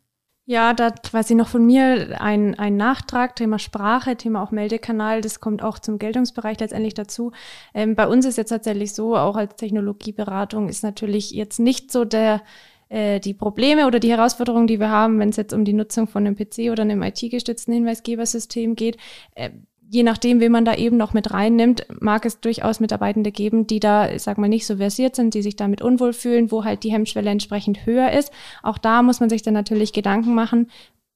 Ja, 0.46 0.72
da 0.72 0.90
quasi 0.90 1.36
noch 1.36 1.46
von 1.46 1.64
mir 1.64 2.20
ein, 2.20 2.58
ein 2.58 2.76
Nachtrag, 2.76 3.36
Thema 3.36 3.60
Sprache, 3.60 4.16
Thema 4.16 4.42
auch 4.42 4.50
Meldekanal, 4.50 5.20
das 5.20 5.38
kommt 5.38 5.62
auch 5.62 5.78
zum 5.78 5.98
Geltungsbereich 5.98 6.58
letztendlich 6.58 6.94
dazu. 6.94 7.30
Ähm, 7.72 7.94
bei 7.94 8.08
uns 8.08 8.26
ist 8.26 8.36
jetzt 8.36 8.48
tatsächlich 8.48 8.92
so, 8.92 9.16
auch 9.16 9.36
als 9.36 9.54
Technologieberatung 9.54 10.68
ist 10.68 10.82
natürlich 10.82 11.30
jetzt 11.30 11.60
nicht 11.60 11.92
so 11.92 12.04
der 12.04 12.42
äh, 12.90 13.20
die 13.20 13.34
Probleme 13.34 13.86
oder 13.86 14.00
die 14.00 14.10
Herausforderungen, 14.10 14.66
die 14.66 14.80
wir 14.80 14.90
haben, 14.90 15.18
wenn 15.18 15.30
es 15.30 15.36
jetzt 15.36 15.54
um 15.54 15.64
die 15.64 15.72
Nutzung 15.72 16.06
von 16.06 16.26
einem 16.26 16.36
PC 16.36 16.70
oder 16.70 16.82
einem 16.82 17.02
IT-gestützten 17.02 17.72
Hinweisgebersystem 17.72 18.74
geht. 18.74 18.98
Äh, 19.34 19.50
je 19.88 20.02
nachdem, 20.02 20.40
wen 20.40 20.52
man 20.52 20.64
da 20.64 20.74
eben 20.74 20.96
noch 20.96 21.14
mit 21.14 21.32
reinnimmt, 21.32 21.86
mag 22.00 22.24
es 22.24 22.40
durchaus 22.40 22.80
Mitarbeitende 22.80 23.32
geben, 23.32 23.66
die 23.66 23.80
da, 23.80 24.10
ich 24.10 24.22
sag 24.22 24.38
mal, 24.38 24.48
nicht 24.48 24.66
so 24.66 24.76
versiert 24.76 25.16
sind, 25.16 25.34
die 25.34 25.42
sich 25.42 25.56
damit 25.56 25.82
unwohl 25.82 26.12
fühlen, 26.12 26.50
wo 26.52 26.64
halt 26.64 26.84
die 26.84 26.92
Hemmschwelle 26.92 27.30
entsprechend 27.30 27.86
höher 27.86 28.12
ist. 28.12 28.32
Auch 28.62 28.78
da 28.78 29.02
muss 29.02 29.20
man 29.20 29.30
sich 29.30 29.42
dann 29.42 29.54
natürlich 29.54 29.92
Gedanken 29.92 30.34
machen, 30.34 30.68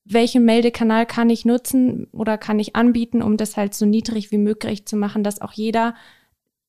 welchen 0.05 0.45
Meldekanal 0.45 1.07
kann 1.07 1.31
ich 1.31 1.45
nutzen 1.45 2.09
oder 2.13 2.39
kann 2.39 2.59
ich 2.59 2.77
anbieten, 2.77 3.23
um 3.23 3.37
das 3.37 3.57
halt 3.57 3.75
so 3.75 3.87
niedrig 3.87 4.31
wie 4.31 4.39
möglich 4.39 4.87
zu 4.87 4.97
machen, 4.97 5.25
dass 5.25 5.41
auch 5.41 5.53
jeder 5.53 5.95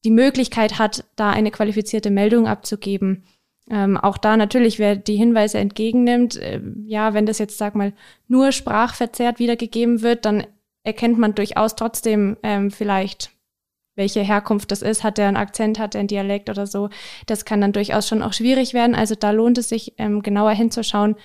die 0.05 0.11
Möglichkeit 0.11 0.77
hat, 0.77 1.05
da 1.15 1.31
eine 1.31 1.51
qualifizierte 1.51 2.11
Meldung 2.11 2.47
abzugeben. 2.47 3.23
Ähm, 3.69 3.97
auch 3.97 4.17
da 4.17 4.37
natürlich, 4.37 4.77
wer 4.77 4.95
die 4.95 5.15
Hinweise 5.15 5.57
entgegennimmt, 5.57 6.35
äh, 6.37 6.61
ja, 6.85 7.13
wenn 7.13 7.25
das 7.25 7.39
jetzt, 7.39 7.57
sag 7.57 7.75
mal, 7.75 7.93
nur 8.27 8.51
sprachverzerrt 8.51 9.39
wiedergegeben 9.39 10.01
wird, 10.01 10.25
dann 10.25 10.45
erkennt 10.83 11.17
man 11.17 11.33
durchaus 11.33 11.75
trotzdem 11.75 12.37
ähm, 12.43 12.69
vielleicht, 12.69 13.31
welche 13.95 14.21
Herkunft 14.21 14.71
das 14.71 14.83
ist. 14.83 15.03
Hat 15.03 15.17
er 15.17 15.27
einen 15.27 15.37
Akzent, 15.37 15.79
hat 15.79 15.95
er 15.95 15.99
einen 15.99 16.07
Dialekt 16.07 16.49
oder 16.49 16.67
so. 16.67 16.89
Das 17.25 17.43
kann 17.43 17.59
dann 17.59 17.73
durchaus 17.73 18.07
schon 18.07 18.21
auch 18.21 18.33
schwierig 18.33 18.75
werden. 18.75 18.95
Also 18.95 19.15
da 19.15 19.31
lohnt 19.31 19.57
es 19.57 19.69
sich, 19.69 19.93
ähm, 19.97 20.21
genauer 20.21 20.51
hinzuschauen, 20.51 21.15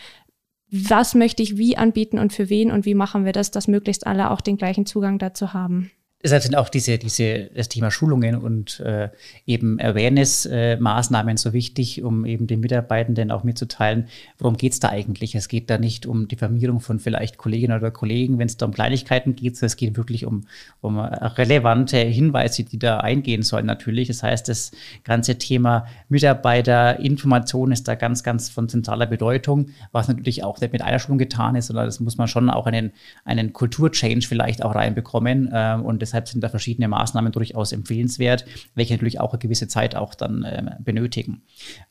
was 0.73 1.15
möchte 1.15 1.43
ich 1.43 1.59
wie 1.59 1.77
anbieten 1.77 2.19
und 2.19 2.33
für 2.33 2.49
wen 2.49 2.71
und 2.71 2.87
wie 2.87 2.95
machen 2.95 3.25
wir 3.27 3.33
das, 3.33 3.51
dass 3.51 3.69
möglichst 3.69 4.07
alle 4.07 4.31
auch 4.31 4.41
den 4.41 4.57
gleichen 4.57 4.87
Zugang 4.87 5.19
dazu 5.19 5.53
haben 5.53 5.91
deshalb 6.23 6.43
sind 6.43 6.55
auch 6.55 6.69
diese, 6.69 6.99
diese, 6.99 7.51
das 7.55 7.69
Thema 7.69 7.91
Schulungen 7.91 8.37
und 8.37 8.81
äh, 8.81 9.09
eben 9.47 9.81
Awareness-Maßnahmen 9.81 11.35
äh, 11.35 11.39
so 11.39 11.53
wichtig, 11.53 12.03
um 12.03 12.27
eben 12.27 12.47
den 12.47 12.61
Mitarbeitenden 12.61 13.31
auch 13.31 13.43
mitzuteilen, 13.43 14.09
worum 14.39 14.57
geht's 14.57 14.81
da 14.81 14.91
eigentlich? 14.91 15.35
Es 15.35 15.49
geht 15.49 15.71
da 15.71 15.79
nicht 15.79 16.07
um 16.07 16.29
Diffamierung 16.29 16.81
von 16.81 17.01
vielleicht 17.01 17.39
Kolleginnen 17.39 17.79
oder 17.79 17.91
Kollegen, 17.91 18.39
wenn 18.39 18.47
es 18.47 18.59
da 18.59 18.67
um 18.67 18.73
Kleinigkeiten 18.73 19.35
geht, 19.35 19.57
sondern 19.57 19.69
es 19.69 19.77
geht 19.77 19.97
wirklich 19.97 20.27
um, 20.27 20.43
um 20.83 20.99
relevante 20.99 21.97
Hinweise, 21.99 22.65
die 22.65 22.79
da 22.79 22.99
eingehen 22.99 23.43
sollen 23.43 23.67
natürlich. 23.67 24.09
Das 24.09 24.23
heißt, 24.23 24.49
das 24.49 24.73
ganze 25.05 25.39
Thema 25.39 25.87
Mitarbeiterinformation 26.11 27.73
ist 27.73 27.89
da 27.89 27.95
ganz, 27.95 28.23
ganz 28.23 28.51
von 28.51 28.69
zentraler 28.69 29.07
Bedeutung, 29.07 29.71
was 29.93 30.09
natürlich 30.09 30.45
auch 30.45 30.61
nicht 30.61 30.73
mit 30.73 30.83
einer 30.83 30.99
Schulung 30.99 31.19
getan 31.19 31.57
ist, 31.57 31.69
sondern 31.69 31.87
das 31.87 32.01
muss 32.01 32.19
man 32.19 32.29
schon 32.29 32.51
auch 32.51 32.67
einen, 32.67 32.93
einen 33.25 33.55
Kulturchange 33.55 34.21
vielleicht 34.23 34.63
auch 34.63 34.75
reinbekommen 34.75 35.49
äh, 35.51 35.79
und 35.83 36.03
das 36.03 36.10
deshalb 36.11 36.29
sind 36.29 36.43
da 36.43 36.49
verschiedene 36.49 36.89
Maßnahmen 36.89 37.33
durchaus 37.33 37.73
empfehlenswert, 37.73 38.45
welche 38.75 38.95
natürlich 38.95 39.21
auch 39.21 39.33
eine 39.33 39.39
gewisse 39.39 39.69
Zeit 39.69 39.95
auch 39.95 40.15
dann 40.15 40.43
äh, 40.43 40.77
benötigen. 40.81 41.43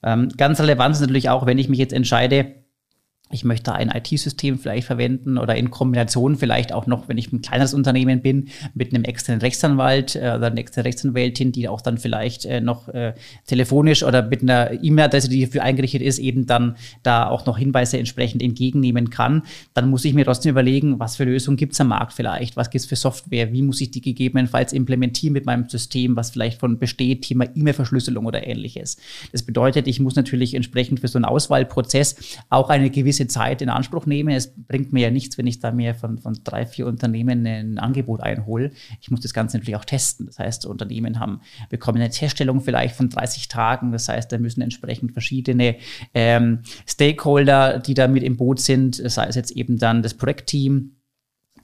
Ähm, 0.04 0.30
ganz 0.36 0.60
relevant 0.60 0.96
ist 0.96 1.02
natürlich 1.02 1.30
auch, 1.30 1.46
wenn 1.46 1.58
ich 1.58 1.70
mich 1.70 1.80
jetzt 1.80 1.94
entscheide, 1.94 2.56
ich 3.32 3.44
möchte 3.44 3.74
ein 3.74 3.90
IT-System 3.90 4.58
vielleicht 4.58 4.88
verwenden 4.88 5.38
oder 5.38 5.56
in 5.56 5.70
Kombination 5.70 6.36
vielleicht 6.36 6.74
auch 6.74 6.88
noch, 6.88 7.08
wenn 7.08 7.18
ich 7.18 7.32
ein 7.32 7.42
kleineres 7.42 7.74
Unternehmen 7.76 8.22
bin, 8.22 8.50
mit 8.74 8.94
einem 8.94 9.04
externen 9.04 9.42
Rechtsanwalt 9.42 10.16
äh, 10.16 10.34
oder 10.36 10.48
einer 10.48 10.58
externen 10.58 10.88
Rechtsanwältin, 10.88 11.52
die 11.52 11.68
auch 11.68 11.82
dann 11.82 12.00
vielleicht 12.00 12.46
äh, 12.46 12.60
noch 12.60 12.88
äh, 12.90 13.14
telefonisch 13.46 14.04
oder 14.04 14.24
mit 14.24 14.42
einer 14.42 14.84
E-Mail-Adresse, 14.84 15.30
die 15.30 15.38
hierfür 15.38 15.64
eingerichtet 15.64 16.02
ist, 16.02 16.18
eben 16.18 16.48
dann 16.48 16.76
da 17.04 17.28
auch 17.28 17.46
noch 17.46 17.58
Hinweise 17.58 18.00
entsprechend 18.00 18.42
entgegennehmen 18.42 19.12
kann, 19.12 19.44
dann 19.76 19.90
muss 19.90 20.06
ich 20.06 20.16
mir 20.16 20.26
trotzdem 20.26 20.52
überlegen, 20.52 21.00
was 21.00 21.16
für 21.16 21.26
Lösungen 21.26 21.58
gibt 21.58 21.74
es 21.74 21.82
am 21.82 21.90
Markt 21.90 22.14
vielleicht, 22.14 22.58
was 22.58 22.72
gibt 22.72 22.82
es 22.82 22.88
für 22.88 22.96
Software, 22.96 23.54
wie 23.54 23.62
muss 23.62 23.80
ich 23.80 23.92
die 23.92 24.02
gegebenenfalls 24.02 24.74
implementieren 24.74 25.34
mit 25.34 25.46
meinem 25.46 25.70
System, 25.70 26.16
was 26.16 26.32
vielleicht 26.32 26.60
von 26.60 26.80
besteht, 26.80 27.24
Thema 27.24 27.46
E-Mail-Verschlüsselung 27.54 28.26
oder 28.26 28.48
ähnliches. 28.48 28.98
Das 29.32 29.44
bedeutet, 29.44 29.88
ich 29.88 30.00
muss 30.00 30.16
natürlich 30.16 30.56
entsprechend 30.56 31.00
für 31.00 31.08
so 31.08 31.18
einen 31.18 31.26
Auswahlprozess 31.26 32.16
auch 32.50 32.70
eine 32.70 32.90
gewisse 32.90 33.19
gewisse 33.20 33.28
Zeit 33.28 33.62
in 33.62 33.70
Anspruch 33.70 34.06
nehme. 34.06 34.36
Es 34.36 34.54
bringt 34.56 34.94
mir 34.94 35.02
ja 35.02 35.12
nichts, 35.12 35.38
wenn 35.38 35.48
ich 35.48 35.60
da 35.60 35.72
mir 35.72 35.94
von, 35.96 36.18
von 36.18 36.40
drei, 36.44 36.66
vier 36.66 36.88
Unternehmen 36.88 37.46
ein 37.46 37.78
Angebot 37.78 38.22
einhole. 38.22 38.72
Ich 39.02 39.12
muss 39.12 39.22
das 39.22 39.34
Ganze 39.34 39.58
natürlich 39.58 39.76
auch 39.76 39.86
testen. 39.86 40.26
Das 40.26 40.40
heißt, 40.40 40.66
Unternehmen 40.66 41.20
haben, 41.20 41.42
bekommen 41.70 42.00
eine 42.00 42.10
Teststellung 42.10 42.62
vielleicht 42.62 42.96
von 42.96 43.10
30 43.10 43.48
Tagen. 43.48 43.92
Das 43.92 44.08
heißt, 44.08 44.32
da 44.32 44.38
müssen 44.38 44.62
entsprechend 44.62 45.12
verschiedene 45.12 45.76
ähm, 46.14 46.60
Stakeholder, 46.88 47.80
die 47.80 47.94
da 47.94 48.08
mit 48.08 48.24
im 48.24 48.38
Boot 48.38 48.60
sind, 48.60 48.96
sei 48.96 49.26
es 49.26 49.36
jetzt 49.36 49.52
eben 49.52 49.78
dann 49.78 50.02
das 50.02 50.14
Projektteam, 50.14 50.96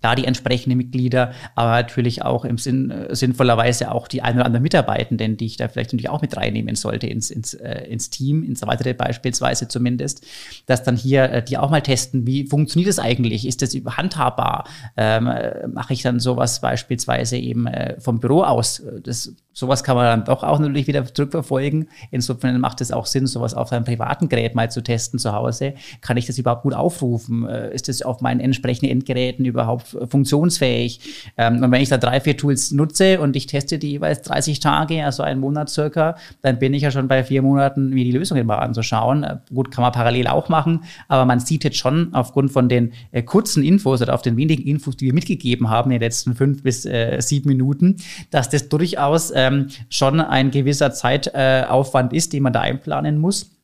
da 0.02 0.16
die 0.16 0.26
entsprechenden 0.26 0.78
Mitglieder, 0.78 1.32
aber 1.56 1.72
natürlich 1.72 2.24
auch 2.24 2.46
im 2.46 2.58
Sinn, 2.58 2.92
äh, 2.92 3.16
sinnvollerweise 3.16 3.92
auch 3.92 4.08
die 4.08 4.22
ein 4.22 4.36
oder 4.36 4.46
anderen 4.46 4.64
Mitarbeitenden, 4.64 5.38
die 5.38 5.46
ich 5.46 5.58
da 5.58 5.68
vielleicht 5.68 5.92
natürlich 5.92 6.10
auch 6.10 6.22
mit 6.22 6.36
reinnehmen 6.36 6.76
sollte 6.76 7.08
ins, 7.08 7.32
ins, 7.32 7.54
äh, 7.54 7.86
ins 7.88 8.10
Team, 8.10 8.44
ins 8.44 8.62
weitere 8.66 8.94
beispielsweise 8.94 9.68
zumindest, 9.68 10.26
dass 10.66 10.84
dann 10.84 10.98
hier 10.98 11.24
äh, 11.32 11.44
die 11.44 11.58
auch 11.58 11.70
mal 11.70 11.82
testen, 11.82 12.26
wie 12.28 12.48
funktioniert 12.48 12.90
das 12.90 13.00
eigentlich? 13.00 13.48
Ist 13.48 13.62
das 13.62 13.74
handhabbar? 13.74 14.68
Ähm, 14.98 15.28
äh, 15.28 15.68
Mache 15.68 15.94
ich 15.94 16.02
dann 16.02 16.20
sowas 16.20 16.62
beispielsweise 16.62 17.38
eben 17.38 17.68
äh, 17.68 18.00
vom 18.00 18.20
Büro 18.20 18.44
aus? 18.44 18.82
Das 19.04 19.34
sowas 19.56 19.86
kann 19.86 19.96
man 19.96 20.06
dann 20.06 20.26
doch 20.26 20.44
auch 20.44 20.60
natürlich 20.60 20.86
wieder 20.86 21.06
zurückverfolgen. 21.06 21.88
Insofern 22.12 22.60
macht 22.60 22.82
es 22.82 22.92
auch 22.92 23.06
Sinn, 23.06 23.26
sowas 23.26 23.54
auf 23.54 23.70
seinem 23.70 23.86
privaten 23.86 24.28
Gerät 24.28 24.54
mal 24.54 24.70
zu 24.70 24.84
testen 24.84 25.18
zu 25.18 25.32
Hause. 25.32 25.76
Kann 26.02 26.18
ich 26.18 26.26
das 26.26 26.38
überhaupt 26.38 26.64
gut 26.64 26.74
aufrufen? 26.74 27.48
Äh, 27.48 27.74
ist 27.74 27.88
das 27.88 28.02
auf 28.02 28.20
meinen 28.20 28.42
entsprechenden 28.42 28.92
Endgeräten 28.92 29.46
überhaupt 29.46 29.98
funktionsfähig? 30.10 31.32
Ähm, 31.38 31.64
und 31.64 31.72
wenn 31.72 31.82
ich 31.82 31.88
da 31.88 31.98
drei, 31.98 32.20
vier 32.20 32.36
Tools 32.36 32.72
nutze 32.72 33.22
und 33.22 33.38
ich 33.38 33.48
teste 33.48 33.80
die 33.80 33.92
jeweils 33.92 34.24
30 34.24 34.60
Tage, 34.60 35.06
also 35.06 35.24
einen 35.24 35.40
Monat 35.40 35.70
circa, 35.70 36.18
dann 36.42 36.60
bin 36.60 36.74
ich 36.74 36.82
ja 36.82 36.92
schon 36.92 37.08
bei 37.08 37.24
vier 37.24 37.42
Monaten, 37.42 37.92
mir 37.92 38.04
die 38.04 38.12
Lösungen 38.12 38.46
mal 38.46 38.58
anzuschauen. 38.58 39.24
Äh, 39.24 39.38
gut, 39.54 39.72
kann 39.72 39.84
man 39.84 39.94
parallel 39.94 40.28
auch 40.28 40.50
machen, 40.50 40.84
aber 41.08 41.24
man 41.24 41.40
sieht 41.40 41.64
jetzt 41.64 41.78
schon 41.78 42.14
aufgrund 42.14 42.52
von 42.52 42.68
den 42.68 42.92
äh, 43.14 43.24
kurzen 43.24 43.64
Infos 43.64 44.02
oder 44.02 44.16
auf 44.16 44.22
den 44.22 44.36
wenigen 44.36 44.64
Infos, 44.64 44.98
die 44.98 45.06
wir 45.06 45.14
mitgegeben 45.14 45.70
haben 45.70 45.92
in 45.92 45.96
den 45.96 46.02
letzten 46.02 46.36
fünf 46.36 46.62
bis 46.62 46.86
äh, 46.86 47.22
sieben 47.22 47.48
Minuten, 47.48 47.96
dass 48.32 48.50
das 48.50 48.68
durchaus 48.68 49.32
äh, 49.32 49.45
ähm, 49.46 49.68
schon 49.90 50.22
ein 50.22 50.52
gewisser 50.52 50.92
Zeitaufwand 50.92 52.14
ist, 52.14 52.34
den 52.34 52.44
man 52.44 52.54
da 52.54 52.62
einplanen 52.62 53.18
muss. 53.18 53.56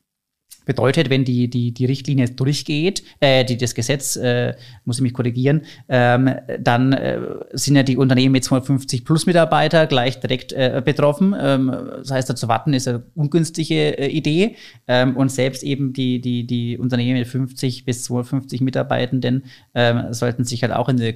Bedeutet, 0.64 1.10
wenn 1.10 1.24
die, 1.24 1.50
die, 1.50 1.72
die 1.74 1.86
Richtlinie 1.86 2.28
durchgeht, 2.28 3.02
äh, 3.20 3.44
die, 3.44 3.56
das 3.56 3.74
Gesetz, 3.74 4.14
äh, 4.16 4.54
muss 4.84 4.98
ich 4.98 5.02
mich 5.02 5.12
korrigieren, 5.12 5.62
ähm, 5.88 6.30
dann 6.60 6.92
äh, 6.92 7.20
sind 7.52 7.74
ja 7.74 7.82
die 7.82 7.96
Unternehmen 7.96 8.32
mit 8.32 8.44
250 8.44 9.04
plus 9.04 9.26
Mitarbeiter 9.26 9.86
gleich 9.86 10.20
direkt 10.20 10.52
äh, 10.52 10.80
betroffen. 10.84 11.34
Ähm, 11.38 11.72
das 11.98 12.12
heißt, 12.12 12.30
da 12.30 12.36
zu 12.36 12.46
warten 12.46 12.74
ist 12.74 12.86
eine 12.86 13.02
ungünstige 13.14 13.98
äh, 13.98 14.06
Idee. 14.08 14.56
Ähm, 14.86 15.16
und 15.16 15.32
selbst 15.32 15.64
eben 15.64 15.92
die, 15.92 16.20
die, 16.20 16.46
die 16.46 16.78
Unternehmen 16.78 17.18
mit 17.18 17.26
50 17.26 17.84
bis 17.84 18.04
250 18.04 18.60
Mitarbeitenden 18.60 19.44
ähm, 19.74 20.12
sollten 20.12 20.44
sich 20.44 20.62
halt 20.62 20.72
auch 20.72 20.88
in 20.88 20.98
der 20.98 21.14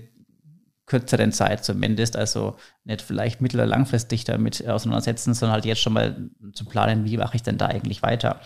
kürzeren 0.87 1.33
Zeit 1.33 1.65
zumindest, 1.65 2.17
also 2.17 2.57
nicht 2.85 3.03
vielleicht 3.03 3.41
mittel- 3.41 3.61
oder 3.61 3.67
langfristig 3.67 4.25
damit 4.25 4.67
auseinandersetzen, 4.67 5.35
sondern 5.35 5.55
halt 5.55 5.65
jetzt 5.65 5.81
schon 5.81 5.93
mal 5.93 6.31
zu 6.53 6.65
planen, 6.65 7.05
wie 7.05 7.17
mache 7.17 7.37
ich 7.37 7.43
denn 7.43 7.59
da 7.59 7.67
eigentlich 7.67 8.03
weiter. 8.03 8.41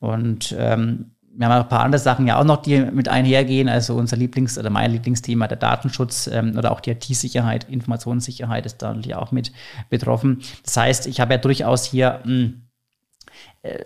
Und 0.00 0.54
ähm, 0.58 1.12
wir 1.36 1.48
haben 1.48 1.62
ein 1.62 1.68
paar 1.68 1.80
andere 1.80 2.00
Sachen 2.00 2.26
ja 2.26 2.38
auch 2.38 2.44
noch, 2.44 2.62
die 2.62 2.78
mit 2.80 3.08
einhergehen. 3.08 3.68
Also 3.68 3.96
unser 3.96 4.16
Lieblings- 4.16 4.58
oder 4.58 4.70
mein 4.70 4.92
Lieblingsthema, 4.92 5.48
der 5.48 5.56
Datenschutz 5.56 6.28
ähm, 6.28 6.56
oder 6.56 6.70
auch 6.70 6.80
die 6.80 6.92
IT-Sicherheit, 6.92 7.68
Informationssicherheit 7.68 8.66
ist 8.66 8.78
da 8.78 8.88
natürlich 8.94 9.16
auch 9.16 9.32
mit 9.32 9.52
betroffen. 9.90 10.42
Das 10.64 10.76
heißt, 10.76 11.06
ich 11.06 11.20
habe 11.20 11.34
ja 11.34 11.38
durchaus 11.38 11.84
hier 11.84 12.20
mh, 12.24 12.30
hm, 12.30 12.62
äh, 13.62 13.84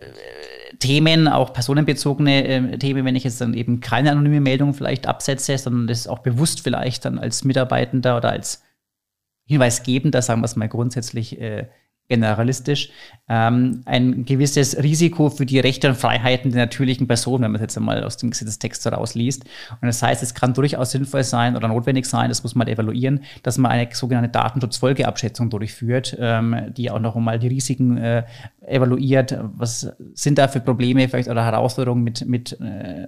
Themen, 0.78 1.28
auch 1.28 1.52
personenbezogene 1.52 2.44
äh, 2.44 2.78
Themen, 2.78 3.04
wenn 3.04 3.16
ich 3.16 3.24
jetzt 3.24 3.40
dann 3.40 3.54
eben 3.54 3.80
keine 3.80 4.10
anonyme 4.12 4.40
Meldung 4.40 4.74
vielleicht 4.74 5.06
absetze, 5.06 5.56
sondern 5.58 5.86
das 5.86 6.06
auch 6.06 6.20
bewusst 6.20 6.60
vielleicht 6.62 7.04
dann 7.04 7.18
als 7.18 7.44
Mitarbeitender 7.44 8.16
oder 8.16 8.30
als 8.30 8.62
Hinweisgebender, 9.46 10.20
sagen 10.20 10.42
wir 10.42 10.46
es 10.46 10.56
mal 10.56 10.68
grundsätzlich, 10.68 11.40
äh, 11.40 11.68
generalistisch, 12.08 12.90
ähm, 13.28 13.82
ein 13.84 14.24
gewisses 14.24 14.82
Risiko 14.82 15.28
für 15.28 15.44
die 15.44 15.60
Rechte 15.60 15.88
und 15.88 15.96
Freiheiten 15.96 16.50
der 16.50 16.64
natürlichen 16.64 17.06
Person, 17.06 17.42
wenn 17.42 17.50
man 17.52 17.56
es 17.56 17.62
jetzt 17.62 17.76
einmal 17.76 18.02
aus 18.02 18.16
dem 18.16 18.30
Gesetzestext 18.30 18.84
herausliest. 18.86 19.44
Und 19.80 19.86
das 19.86 20.02
heißt, 20.02 20.22
es 20.22 20.34
kann 20.34 20.54
durchaus 20.54 20.92
sinnvoll 20.92 21.22
sein 21.22 21.56
oder 21.56 21.68
notwendig 21.68 22.06
sein, 22.06 22.30
das 22.30 22.42
muss 22.42 22.54
man 22.54 22.66
evaluieren, 22.66 23.20
dass 23.42 23.58
man 23.58 23.70
eine 23.70 23.88
sogenannte 23.92 24.30
Datenschutzfolgeabschätzung 24.30 25.50
durchführt, 25.50 26.16
ähm, 26.18 26.72
die 26.74 26.90
auch 26.90 27.00
noch 27.00 27.14
einmal 27.14 27.38
die 27.38 27.48
Risiken 27.48 27.98
äh, 27.98 28.24
evaluiert. 28.66 29.38
Was 29.56 29.92
sind 30.14 30.38
da 30.38 30.48
für 30.48 30.60
Probleme 30.60 31.08
vielleicht 31.08 31.28
oder 31.28 31.44
Herausforderungen 31.44 32.02
mit, 32.02 32.26
mit 32.26 32.58
äh, 32.60 33.06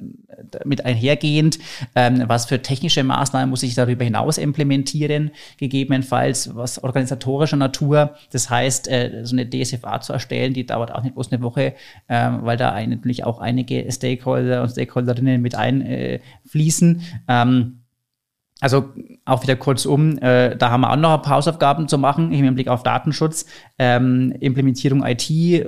mit 0.64 0.84
einhergehend, 0.84 1.58
ähm, 1.94 2.24
was 2.26 2.46
für 2.46 2.62
technische 2.62 3.04
Maßnahmen 3.04 3.50
muss 3.50 3.62
ich 3.62 3.74
darüber 3.74 4.04
hinaus 4.04 4.38
implementieren, 4.38 5.30
gegebenenfalls 5.58 6.54
was 6.54 6.82
organisatorischer 6.82 7.56
Natur. 7.56 8.14
Das 8.32 8.50
heißt, 8.50 8.88
äh, 8.88 9.22
so 9.24 9.34
eine 9.36 9.48
DSFA 9.48 10.00
zu 10.00 10.12
erstellen, 10.12 10.54
die 10.54 10.66
dauert 10.66 10.92
auch 10.92 11.02
nicht 11.02 11.14
bloß 11.14 11.32
eine 11.32 11.42
Woche, 11.42 11.74
ähm, 12.08 12.40
weil 12.42 12.56
da 12.56 12.74
natürlich 12.86 13.24
auch 13.24 13.40
einige 13.40 13.90
Stakeholder 13.90 14.62
und 14.62 14.70
Stakeholderinnen 14.70 15.40
mit 15.40 15.54
einfließen. 15.54 17.02
Ähm, 17.28 17.79
also 18.60 18.90
auch 19.24 19.42
wieder 19.42 19.56
kurz 19.56 19.86
um, 19.86 20.18
äh, 20.18 20.56
da 20.56 20.70
haben 20.70 20.82
wir 20.82 20.90
auch 20.90 20.96
noch 20.96 21.14
ein 21.14 21.22
paar 21.22 21.36
Hausaufgaben 21.36 21.88
zu 21.88 21.98
machen 21.98 22.30
im 22.32 22.44
Hinblick 22.44 22.68
auf 22.68 22.82
Datenschutz, 22.82 23.46
ähm, 23.78 24.34
Implementierung 24.40 25.04
IT, 25.04 25.30
äh, 25.30 25.66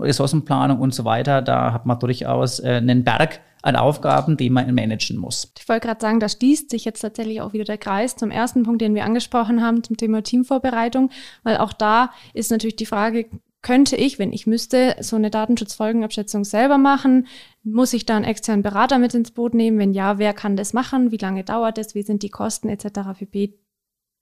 Ressourcenplanung 0.00 0.78
und 0.78 0.94
so 0.94 1.04
weiter. 1.04 1.42
Da 1.42 1.72
hat 1.72 1.86
man 1.86 1.98
durchaus 1.98 2.60
äh, 2.60 2.74
einen 2.74 3.04
Berg 3.04 3.40
an 3.62 3.76
Aufgaben, 3.76 4.36
die 4.36 4.50
man 4.50 4.72
managen 4.72 5.16
muss. 5.16 5.52
Ich 5.58 5.68
wollte 5.68 5.88
gerade 5.88 6.00
sagen, 6.00 6.20
da 6.20 6.28
schließt 6.28 6.70
sich 6.70 6.84
jetzt 6.84 7.00
tatsächlich 7.00 7.40
auch 7.40 7.52
wieder 7.52 7.64
der 7.64 7.78
Kreis 7.78 8.14
zum 8.14 8.30
ersten 8.30 8.62
Punkt, 8.62 8.80
den 8.80 8.94
wir 8.94 9.04
angesprochen 9.04 9.62
haben, 9.62 9.82
zum 9.82 9.96
Thema 9.96 10.22
Teamvorbereitung, 10.22 11.10
weil 11.42 11.56
auch 11.56 11.72
da 11.72 12.12
ist 12.34 12.52
natürlich 12.52 12.76
die 12.76 12.86
Frage, 12.86 13.26
könnte 13.62 13.96
ich, 13.96 14.18
wenn 14.18 14.32
ich 14.32 14.46
müsste, 14.46 14.96
so 15.00 15.16
eine 15.16 15.30
Datenschutzfolgenabschätzung 15.30 16.44
selber 16.44 16.78
machen? 16.78 17.26
Muss 17.64 17.92
ich 17.92 18.06
da 18.06 18.16
einen 18.16 18.24
externen 18.24 18.62
Berater 18.62 18.98
mit 18.98 19.14
ins 19.14 19.32
Boot 19.32 19.54
nehmen? 19.54 19.78
Wenn 19.78 19.92
ja, 19.92 20.18
wer 20.18 20.32
kann 20.32 20.56
das 20.56 20.72
machen? 20.72 21.10
Wie 21.10 21.16
lange 21.16 21.44
dauert 21.44 21.78
es? 21.78 21.94
Wie 21.94 22.02
sind 22.02 22.22
die 22.22 22.30
Kosten 22.30 22.68
etc. 22.68 23.18
pp. 23.18 23.58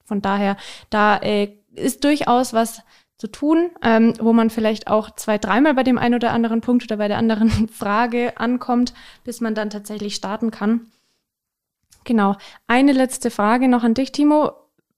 Von 0.04 0.22
daher, 0.22 0.56
da 0.88 1.18
äh, 1.18 1.52
ist 1.74 2.04
durchaus 2.04 2.54
was 2.54 2.82
zu 3.18 3.28
tun, 3.28 3.70
ähm, 3.82 4.14
wo 4.20 4.32
man 4.32 4.50
vielleicht 4.50 4.88
auch 4.88 5.10
zwei, 5.14 5.38
dreimal 5.38 5.74
bei 5.74 5.82
dem 5.82 5.98
einen 5.98 6.14
oder 6.14 6.32
anderen 6.32 6.60
Punkt 6.60 6.84
oder 6.84 6.96
bei 6.96 7.08
der 7.08 7.18
anderen 7.18 7.68
Frage 7.72 8.38
ankommt, 8.38 8.94
bis 9.24 9.40
man 9.40 9.54
dann 9.54 9.70
tatsächlich 9.70 10.14
starten 10.14 10.50
kann. 10.50 10.86
Genau. 12.04 12.36
Eine 12.66 12.92
letzte 12.92 13.30
Frage 13.30 13.68
noch 13.68 13.82
an 13.82 13.94
dich, 13.94 14.12
Timo 14.12 14.52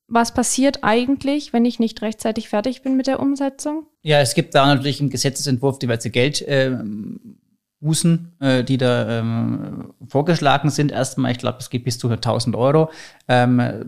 was 0.09 0.33
passiert 0.33 0.79
eigentlich, 0.83 1.53
wenn 1.53 1.67
ich 1.67 1.79
nicht 1.79 2.03
rechtzeitig 2.03 2.49
fertig 2.49 2.83
bin 2.83 2.97
mit 2.97 3.07
der 3.07 3.21
Umsetzung? 3.21 3.87
Ja, 4.03 4.21
es 4.21 4.35
gibt 4.35 4.55
da 4.55 4.67
natürlich 4.67 5.01
im 5.01 5.11
Gesetzesentwurf 5.11 5.79
diverse 5.79 6.11
Geldbußen, 6.11 8.33
äh, 8.41 8.61
äh, 8.61 8.65
die 8.65 8.79
da 8.79 9.21
ähm, 9.21 9.93
vorgeschlagen 10.09 10.71
sind. 10.71 10.93
Erstmal, 10.93 11.33
ich 11.33 11.39
glaube, 11.39 11.59
es 11.61 11.69
geht 11.69 11.85
bis 11.85 11.99
zu 11.99 12.09
1000 12.09 12.57
Euro. 12.57 12.91
Ähm, 13.29 13.61
äh, 13.61 13.85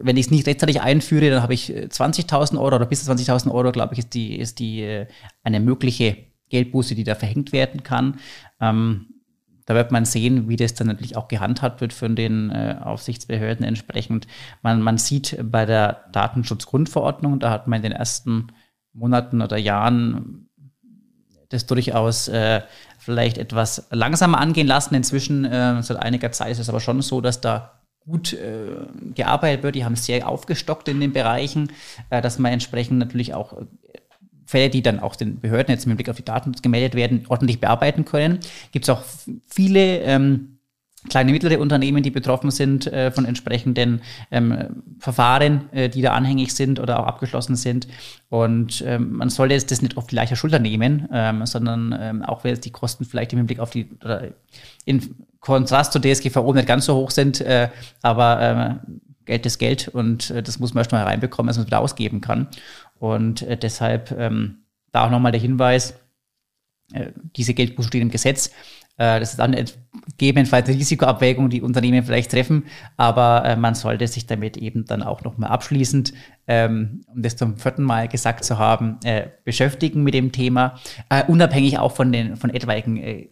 wenn 0.00 0.16
ich 0.16 0.24
es 0.26 0.30
nicht 0.30 0.46
rechtzeitig 0.46 0.80
einführe, 0.80 1.28
dann 1.28 1.42
habe 1.42 1.52
ich 1.52 1.70
20.000 1.70 2.54
äh, 2.54 2.58
Euro 2.58 2.76
oder 2.76 2.86
bis 2.86 3.04
zu 3.04 3.12
20.000 3.12 3.52
Euro, 3.52 3.72
glaube 3.72 3.92
ich, 3.92 3.98
ist 4.00 4.14
die, 4.14 4.38
ist 4.38 4.58
die 4.58 4.80
äh, 4.80 5.06
eine 5.42 5.60
mögliche 5.60 6.16
Geldbuße, 6.48 6.94
die 6.94 7.04
da 7.04 7.14
verhängt 7.14 7.52
werden 7.52 7.82
kann. 7.82 8.20
Ähm, 8.58 9.15
da 9.66 9.74
wird 9.74 9.90
man 9.90 10.04
sehen, 10.04 10.48
wie 10.48 10.56
das 10.56 10.74
dann 10.74 10.86
natürlich 10.86 11.16
auch 11.16 11.28
gehandhabt 11.28 11.80
wird 11.80 11.92
von 11.92 12.16
den 12.16 12.50
äh, 12.50 12.76
Aufsichtsbehörden 12.80 13.66
entsprechend. 13.66 14.26
Man, 14.62 14.80
man 14.80 14.96
sieht 14.96 15.36
bei 15.42 15.66
der 15.66 16.04
Datenschutzgrundverordnung, 16.12 17.40
da 17.40 17.50
hat 17.50 17.66
man 17.66 17.78
in 17.78 17.90
den 17.90 17.92
ersten 17.92 18.52
Monaten 18.92 19.42
oder 19.42 19.58
Jahren 19.58 20.48
das 21.48 21.66
durchaus 21.66 22.28
äh, 22.28 22.62
vielleicht 22.98 23.38
etwas 23.38 23.86
langsamer 23.90 24.38
angehen 24.38 24.66
lassen. 24.66 24.94
Inzwischen, 24.94 25.44
äh, 25.44 25.82
seit 25.82 25.98
einiger 25.98 26.32
Zeit 26.32 26.52
ist 26.52 26.58
es 26.58 26.68
aber 26.68 26.80
schon 26.80 27.02
so, 27.02 27.20
dass 27.20 27.40
da 27.40 27.80
gut 28.00 28.32
äh, 28.32 28.86
gearbeitet 29.14 29.62
wird. 29.62 29.74
Die 29.74 29.84
haben 29.84 29.96
sehr 29.96 30.28
aufgestockt 30.28 30.88
in 30.88 31.00
den 31.00 31.12
Bereichen, 31.12 31.72
äh, 32.10 32.22
dass 32.22 32.38
man 32.38 32.52
entsprechend 32.52 32.98
natürlich 32.98 33.34
auch 33.34 33.54
Fälle, 34.46 34.70
die 34.70 34.82
dann 34.82 35.00
auch 35.00 35.16
den 35.16 35.40
Behörden 35.40 35.72
jetzt 35.72 35.86
mit 35.86 35.96
Blick 35.96 36.08
auf 36.08 36.16
die 36.16 36.24
Daten 36.24 36.52
gemeldet 36.52 36.94
werden, 36.94 37.24
ordentlich 37.28 37.60
bearbeiten 37.60 38.04
können. 38.04 38.38
Gibt 38.72 38.84
es 38.84 38.90
auch 38.90 39.02
viele 39.46 40.00
ähm, 40.00 40.56
kleine 41.08 41.32
mittlere 41.32 41.60
Unternehmen, 41.60 42.02
die 42.02 42.10
betroffen 42.10 42.50
sind 42.50 42.86
äh, 42.86 43.10
von 43.10 43.24
entsprechenden 43.24 44.02
ähm, 44.30 44.82
Verfahren, 44.98 45.72
äh, 45.72 45.88
die 45.88 46.02
da 46.02 46.12
anhängig 46.12 46.54
sind 46.54 46.80
oder 46.80 47.00
auch 47.00 47.06
abgeschlossen 47.06 47.56
sind. 47.56 47.88
Und 48.28 48.82
ähm, 48.86 49.12
man 49.12 49.30
sollte 49.30 49.54
jetzt 49.54 49.70
das 49.70 49.82
nicht 49.82 49.96
auf 49.96 50.06
die 50.06 50.16
leichte 50.16 50.36
Schulter 50.36 50.58
nehmen, 50.58 51.08
ähm, 51.12 51.46
sondern 51.46 51.96
ähm, 51.98 52.22
auch 52.22 52.44
wenn 52.44 52.54
jetzt 52.54 52.64
die 52.64 52.72
Kosten 52.72 53.04
vielleicht 53.04 53.32
im 53.32 53.38
Hinblick 53.38 53.60
auf 53.60 53.70
die 53.70 53.88
oder 54.04 54.28
in 54.84 55.14
Kontrast 55.40 55.92
zur 55.92 56.02
DSGVO 56.02 56.52
nicht 56.52 56.66
ganz 56.66 56.86
so 56.86 56.96
hoch 56.96 57.10
sind, 57.10 57.40
äh, 57.40 57.68
aber 58.02 58.80
äh, 58.82 58.90
Geld 59.26 59.44
ist 59.44 59.58
Geld 59.58 59.88
und 59.88 60.30
äh, 60.30 60.42
das 60.42 60.58
muss 60.58 60.72
man 60.72 60.82
erst 60.82 60.92
mal 60.92 61.00
hereinbekommen, 61.00 61.48
dass 61.48 61.56
man 61.56 61.64
es 61.64 61.66
wieder 61.66 61.80
ausgeben 61.80 62.20
kann. 62.20 62.48
Und 62.98 63.42
äh, 63.42 63.56
deshalb 63.56 64.12
ähm, 64.12 64.64
da 64.92 65.06
auch 65.06 65.10
nochmal 65.10 65.32
der 65.32 65.40
Hinweis, 65.40 65.94
äh, 66.92 67.12
diese 67.36 67.54
Geldbußen 67.54 67.88
stehen 67.88 68.02
im 68.02 68.10
Gesetz. 68.10 68.52
Äh, 68.98 69.20
das 69.20 69.30
ist 69.30 69.38
dann 69.38 69.54
gegebenenfalls 70.18 70.68
eine 70.68 70.78
Risikoabwägung, 70.78 71.50
die 71.50 71.62
Unternehmen 71.62 72.02
vielleicht 72.02 72.30
treffen, 72.30 72.64
aber 72.96 73.44
äh, 73.44 73.56
man 73.56 73.74
sollte 73.74 74.06
sich 74.06 74.26
damit 74.26 74.56
eben 74.56 74.84
dann 74.84 75.02
auch 75.02 75.22
nochmal 75.22 75.50
abschließend, 75.50 76.12
ähm, 76.48 77.02
um 77.06 77.22
das 77.22 77.36
zum 77.36 77.56
vierten 77.58 77.82
Mal 77.82 78.08
gesagt 78.08 78.44
zu 78.44 78.58
haben, 78.58 78.98
äh, 79.04 79.28
beschäftigen 79.44 80.02
mit 80.02 80.14
dem 80.14 80.32
Thema, 80.32 80.78
äh, 81.08 81.24
unabhängig 81.24 81.78
auch 81.78 81.92
von 81.92 82.12
den 82.12 82.36
von 82.36 82.50
etwaigen 82.50 82.96
äh, 82.96 83.28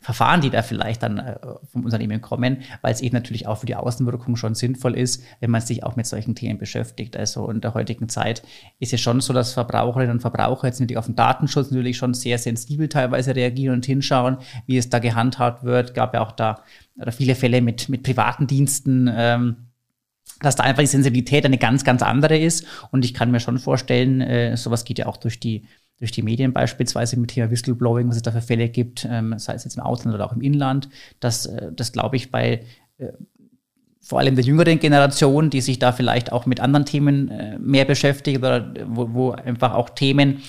Verfahren, 0.00 0.40
die 0.40 0.50
da 0.50 0.62
vielleicht 0.62 1.04
dann 1.04 1.18
äh, 1.18 1.36
vom 1.70 1.84
Unternehmen 1.84 2.20
kommen, 2.20 2.62
weil 2.80 2.92
es 2.92 3.00
eben 3.00 3.14
natürlich 3.14 3.46
auch 3.46 3.58
für 3.58 3.66
die 3.66 3.76
Außenwirkung 3.76 4.34
schon 4.34 4.56
sinnvoll 4.56 4.96
ist, 4.96 5.22
wenn 5.38 5.52
man 5.52 5.60
sich 5.60 5.84
auch 5.84 5.94
mit 5.94 6.06
solchen 6.06 6.34
Themen 6.34 6.58
beschäftigt. 6.58 7.16
Also 7.16 7.48
in 7.48 7.60
der 7.60 7.74
heutigen 7.74 8.08
Zeit 8.08 8.42
ist 8.80 8.92
es 8.92 9.00
schon 9.00 9.20
so, 9.20 9.32
dass 9.32 9.52
Verbraucherinnen 9.52 10.10
und 10.10 10.20
Verbraucher 10.20 10.66
jetzt 10.66 10.80
natürlich 10.80 10.98
auf 10.98 11.06
den 11.06 11.14
Datenschutz 11.14 11.70
natürlich 11.70 11.96
schon 11.96 12.12
sehr 12.12 12.38
sensibel 12.38 12.88
teilweise 12.88 13.36
reagieren 13.36 13.76
und 13.76 13.86
hinschauen, 13.86 14.38
wie 14.66 14.78
es 14.78 14.90
da 14.90 14.98
gehandhabt 15.02 15.64
wird. 15.64 15.92
Gab 15.94 16.14
ja 16.14 16.20
auch 16.20 16.32
da 16.32 16.62
viele 17.10 17.34
Fälle 17.34 17.60
mit, 17.60 17.90
mit 17.90 18.02
privaten 18.02 18.46
Diensten. 18.46 19.10
Ähm, 19.14 19.56
dass 20.40 20.56
da 20.56 20.64
einfach 20.64 20.82
die 20.82 20.88
Sensibilität 20.88 21.44
eine 21.44 21.58
ganz, 21.58 21.84
ganz 21.84 22.02
andere 22.02 22.36
ist. 22.36 22.66
Und 22.90 23.04
ich 23.04 23.14
kann 23.14 23.30
mir 23.30 23.38
schon 23.38 23.58
vorstellen, 23.58 24.20
äh, 24.20 24.56
sowas 24.56 24.84
geht 24.84 24.98
ja 24.98 25.06
auch 25.06 25.16
durch 25.16 25.38
die 25.38 25.66
durch 25.98 26.10
die 26.10 26.22
Medien 26.22 26.52
beispielsweise 26.52 27.16
mit 27.16 27.30
Thema 27.30 27.48
Whistleblowing, 27.52 28.08
was 28.08 28.16
es 28.16 28.22
da 28.22 28.32
für 28.32 28.40
Fälle 28.40 28.68
gibt, 28.68 29.06
ähm, 29.08 29.38
sei 29.38 29.54
es 29.54 29.62
jetzt 29.62 29.76
im 29.76 29.84
Ausland 29.84 30.16
oder 30.16 30.26
auch 30.26 30.32
im 30.32 30.40
Inland, 30.40 30.88
dass 31.20 31.46
äh, 31.46 31.70
das, 31.72 31.92
glaube 31.92 32.16
ich, 32.16 32.32
bei 32.32 32.64
äh, 32.98 33.12
vor 34.00 34.18
allem 34.18 34.34
der 34.34 34.44
jüngeren 34.44 34.80
Generation, 34.80 35.48
die 35.48 35.60
sich 35.60 35.78
da 35.78 35.92
vielleicht 35.92 36.32
auch 36.32 36.44
mit 36.44 36.58
anderen 36.58 36.86
Themen 36.86 37.28
äh, 37.28 37.56
mehr 37.60 37.84
beschäftigt 37.84 38.38
oder 38.38 38.74
wo, 38.86 39.14
wo 39.14 39.30
einfach 39.30 39.74
auch 39.74 39.90
Themen 39.90 40.42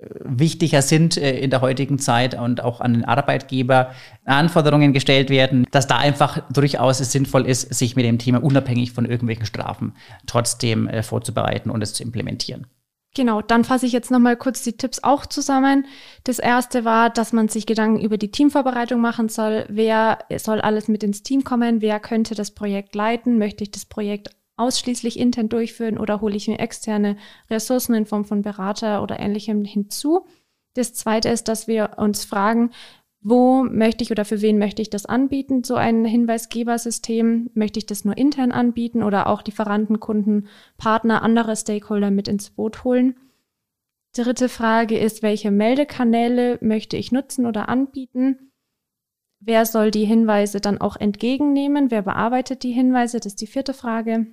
wichtiger 0.00 0.82
sind 0.82 1.16
äh, 1.16 1.38
in 1.38 1.50
der 1.50 1.60
heutigen 1.60 1.98
Zeit 1.98 2.38
und 2.38 2.62
auch 2.62 2.80
an 2.80 2.94
den 2.94 3.04
Arbeitgeber 3.04 3.92
Anforderungen 4.24 4.92
gestellt 4.92 5.28
werden, 5.28 5.66
dass 5.72 5.86
da 5.86 5.98
einfach 5.98 6.42
durchaus 6.52 7.00
es 7.00 7.12
sinnvoll 7.12 7.46
ist, 7.46 7.74
sich 7.74 7.96
mit 7.96 8.04
dem 8.04 8.18
Thema 8.18 8.42
unabhängig 8.42 8.92
von 8.92 9.06
irgendwelchen 9.06 9.46
Strafen 9.46 9.94
trotzdem 10.26 10.86
äh, 10.86 11.02
vorzubereiten 11.02 11.70
und 11.70 11.82
es 11.82 11.94
zu 11.94 12.02
implementieren. 12.02 12.66
Genau, 13.14 13.42
dann 13.42 13.64
fasse 13.64 13.86
ich 13.86 13.92
jetzt 13.92 14.10
nochmal 14.10 14.36
kurz 14.36 14.62
die 14.62 14.76
Tipps 14.76 15.02
auch 15.02 15.26
zusammen. 15.26 15.86
Das 16.24 16.38
erste 16.38 16.84
war, 16.84 17.10
dass 17.10 17.32
man 17.32 17.48
sich 17.48 17.66
Gedanken 17.66 18.00
über 18.00 18.18
die 18.18 18.30
Teamvorbereitung 18.30 19.00
machen 19.00 19.28
soll. 19.28 19.64
Wer 19.68 20.18
soll 20.36 20.60
alles 20.60 20.86
mit 20.86 21.02
ins 21.02 21.22
Team 21.22 21.42
kommen? 21.42 21.80
Wer 21.80 21.98
könnte 21.98 22.36
das 22.36 22.52
Projekt 22.52 22.94
leiten? 22.94 23.38
Möchte 23.38 23.64
ich 23.64 23.72
das 23.72 23.86
Projekt 23.86 24.30
ausschließlich 24.58 25.18
intern 25.18 25.48
durchführen 25.48 25.98
oder 25.98 26.20
hole 26.20 26.36
ich 26.36 26.48
mir 26.48 26.58
externe 26.58 27.16
Ressourcen 27.50 27.94
in 27.94 28.06
Form 28.06 28.24
von 28.24 28.42
Berater 28.42 29.02
oder 29.02 29.18
ähnlichem 29.20 29.64
hinzu? 29.64 30.26
Das 30.74 30.94
zweite 30.94 31.28
ist, 31.28 31.48
dass 31.48 31.66
wir 31.66 31.92
uns 31.96 32.24
fragen, 32.24 32.70
wo 33.20 33.64
möchte 33.64 34.04
ich 34.04 34.12
oder 34.12 34.24
für 34.24 34.40
wen 34.42 34.58
möchte 34.58 34.80
ich 34.80 34.90
das 34.90 35.04
anbieten, 35.04 35.64
so 35.64 35.74
ein 35.74 36.04
Hinweisgebersystem? 36.04 37.50
Möchte 37.54 37.78
ich 37.78 37.86
das 37.86 38.04
nur 38.04 38.16
intern 38.16 38.52
anbieten 38.52 39.02
oder 39.02 39.26
auch 39.26 39.42
Lieferanten, 39.44 39.98
Kunden, 39.98 40.46
Partner, 40.76 41.22
andere 41.22 41.56
Stakeholder 41.56 42.10
mit 42.10 42.28
ins 42.28 42.50
Boot 42.50 42.84
holen? 42.84 43.16
Dritte 44.14 44.48
Frage 44.48 44.98
ist, 44.98 45.22
welche 45.22 45.50
Meldekanäle 45.50 46.58
möchte 46.60 46.96
ich 46.96 47.12
nutzen 47.12 47.44
oder 47.44 47.68
anbieten? 47.68 48.52
Wer 49.40 49.66
soll 49.66 49.90
die 49.90 50.04
Hinweise 50.04 50.60
dann 50.60 50.80
auch 50.80 50.96
entgegennehmen? 50.96 51.90
Wer 51.90 52.02
bearbeitet 52.02 52.62
die 52.62 52.72
Hinweise? 52.72 53.18
Das 53.18 53.32
ist 53.32 53.40
die 53.40 53.46
vierte 53.46 53.74
Frage. 53.74 54.26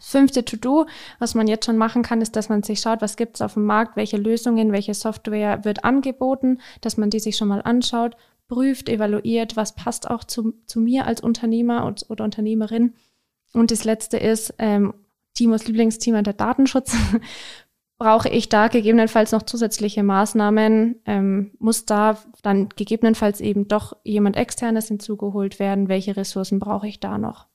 Fünfte 0.00 0.44
To-Do, 0.44 0.86
was 1.18 1.34
man 1.34 1.46
jetzt 1.46 1.66
schon 1.66 1.76
machen 1.76 2.02
kann, 2.02 2.20
ist, 2.20 2.36
dass 2.36 2.48
man 2.48 2.62
sich 2.62 2.80
schaut, 2.80 3.00
was 3.00 3.16
gibt 3.16 3.36
es 3.36 3.42
auf 3.42 3.54
dem 3.54 3.64
Markt, 3.64 3.96
welche 3.96 4.16
Lösungen, 4.16 4.72
welche 4.72 4.94
Software 4.94 5.64
wird 5.64 5.84
angeboten, 5.84 6.58
dass 6.80 6.96
man 6.96 7.10
die 7.10 7.20
sich 7.20 7.36
schon 7.36 7.48
mal 7.48 7.62
anschaut, 7.62 8.16
prüft, 8.48 8.88
evaluiert, 8.88 9.56
was 9.56 9.74
passt 9.74 10.10
auch 10.10 10.24
zu, 10.24 10.54
zu 10.66 10.80
mir 10.80 11.06
als 11.06 11.20
Unternehmer 11.20 11.84
und, 11.84 12.06
oder 12.08 12.24
Unternehmerin. 12.24 12.94
Und 13.52 13.70
das 13.70 13.84
letzte 13.84 14.18
ist, 14.18 14.54
ähm, 14.58 14.92
Timos 15.34 15.66
Lieblingsthema 15.66 16.22
der 16.22 16.32
Datenschutz. 16.32 16.96
Brauche 17.98 18.28
ich 18.28 18.50
da 18.50 18.68
gegebenenfalls 18.68 19.32
noch 19.32 19.42
zusätzliche 19.42 20.02
Maßnahmen? 20.02 21.00
Ähm, 21.06 21.52
muss 21.58 21.86
da 21.86 22.18
dann 22.42 22.68
gegebenenfalls 22.70 23.40
eben 23.40 23.68
doch 23.68 23.96
jemand 24.04 24.36
externes 24.36 24.88
hinzugeholt 24.88 25.58
werden? 25.58 25.88
Welche 25.88 26.16
Ressourcen 26.16 26.58
brauche 26.58 26.88
ich 26.88 27.00
da 27.00 27.16
noch? 27.16 27.46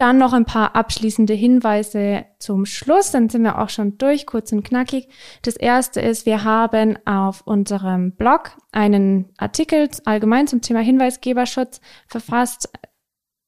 Dann 0.00 0.16
noch 0.16 0.32
ein 0.32 0.46
paar 0.46 0.76
abschließende 0.76 1.34
Hinweise 1.34 2.24
zum 2.38 2.64
Schluss. 2.64 3.10
Dann 3.10 3.28
sind 3.28 3.42
wir 3.42 3.58
auch 3.58 3.68
schon 3.68 3.98
durch, 3.98 4.24
kurz 4.24 4.50
und 4.50 4.62
knackig. 4.62 5.10
Das 5.42 5.56
erste 5.56 6.00
ist, 6.00 6.24
wir 6.24 6.42
haben 6.42 6.98
auf 7.04 7.42
unserem 7.46 8.12
Blog 8.12 8.52
einen 8.72 9.28
Artikel 9.36 9.90
allgemein 10.06 10.46
zum 10.46 10.62
Thema 10.62 10.80
Hinweisgeberschutz 10.80 11.82
verfasst 12.06 12.70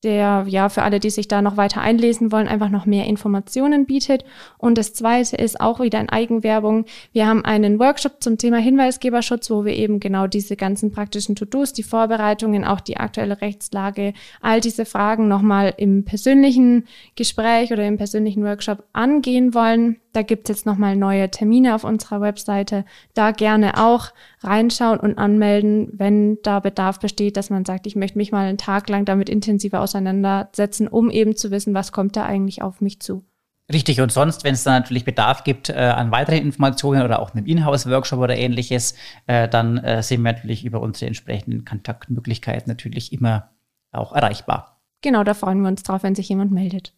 der 0.03 0.45
ja 0.49 0.69
für 0.69 0.83
alle, 0.83 1.01
die 1.01 1.11
sich 1.11 1.29
da 1.29 1.43
noch 1.43 1.57
weiter 1.57 1.81
einlesen 1.81 2.33
wollen, 2.33 2.49
einfach 2.49 2.71
noch 2.71 2.87
mehr 2.87 3.07
Informationen 3.07 3.87
bietet. 3.87 4.25
Und 4.59 4.79
das 4.79 4.95
zweite 4.95 5.37
ist 5.37 5.61
auch 5.61 5.81
wieder 5.81 6.01
in 6.01 6.09
Eigenwerbung. 6.09 6.87
Wir 7.13 7.27
haben 7.27 7.45
einen 7.45 7.79
Workshop 7.79 8.23
zum 8.23 8.39
Thema 8.39 8.59
Hinweisgeberschutz, 8.59 9.51
wo 9.51 9.65
wir 9.65 9.75
eben 9.75 10.01
genau 10.01 10.27
diese 10.27 10.57
ganzen 10.57 10.91
praktischen 10.91 11.37
To-Dos, 11.37 11.73
die 11.73 11.83
Vorbereitungen, 11.83 12.65
auch 12.65 12.81
die 12.81 12.97
aktuelle 12.97 13.41
Rechtslage, 13.41 14.15
all 14.41 14.61
diese 14.61 14.85
Fragen 14.85 15.29
nochmal 15.29 15.75
im 15.77 16.05
persönlichen 16.05 16.87
Gespräch 17.15 17.73
oder 17.73 17.87
im 17.87 17.97
persönlichen 17.97 18.45
Workshop 18.45 18.85
angehen 18.93 19.55
wollen. 19.55 19.99
Da 20.13 20.23
gibt's 20.23 20.51
jetzt 20.51 20.67
nochmal 20.67 20.97
neue 20.97 21.31
Termine 21.31 21.75
auf 21.75 21.85
unserer 21.85 22.21
Webseite. 22.21 22.85
Da 23.15 23.31
gerne 23.31 23.83
auch 23.83 24.09
reinschauen 24.45 24.99
und 24.99 25.19
anmelden, 25.19 25.89
wenn 25.93 26.39
da 26.43 26.61
Bedarf 26.61 27.01
besteht, 27.01 27.37
dass 27.37 27.51
man 27.51 27.65
sagt, 27.65 27.87
ich 27.87 27.97
möchte 27.97 28.19
mich 28.19 28.33
mal 28.33 28.47
einen 28.47 28.59
Tag 28.59 28.89
lang 28.89 29.05
damit 29.05 29.29
intensiver 29.29 29.81
auseinandersetzen, 29.81 30.89
um 30.89 31.11
eben 31.11 31.37
zu 31.37 31.51
wissen, 31.51 31.75
was 31.75 31.93
kommt 31.93 32.17
da 32.17 32.25
eigentlich 32.25 32.63
auf 32.63 32.81
mich 32.81 33.01
zu. 33.01 33.25
Richtig, 33.73 34.01
und 34.01 34.13
sonst, 34.13 34.45
wenn 34.45 34.55
es 34.55 34.65
da 34.65 34.73
natürlich 34.73 35.05
Bedarf 35.05 35.45
gibt 35.45 35.71
äh, 35.71 35.75
an 35.75 36.11
weiteren 36.11 36.39
Informationen 36.39 37.03
oder 37.03 37.21
auch 37.21 37.33
einem 37.33 37.47
Inhouse-Workshop 37.47 38.19
oder 38.19 38.37
ähnliches, 38.37 38.95
äh, 39.27 39.49
dann 39.49 39.79
äh, 39.79 40.03
sind 40.03 40.23
wir 40.23 40.33
natürlich 40.33 40.65
über 40.65 40.81
unsere 40.81 41.07
entsprechenden 41.07 41.65
Kontaktmöglichkeiten 41.65 42.69
natürlich 42.69 43.13
immer 43.13 43.51
auch 43.93 44.13
erreichbar. 44.13 44.81
Genau, 45.01 45.25
da 45.25 45.35
freuen 45.35 45.63
wir 45.63 45.69
uns 45.69 45.83
drauf, 45.83 46.03
wenn 46.03 46.15
sich 46.15 46.29
jemand 46.29 46.53
meldet. 46.53 46.93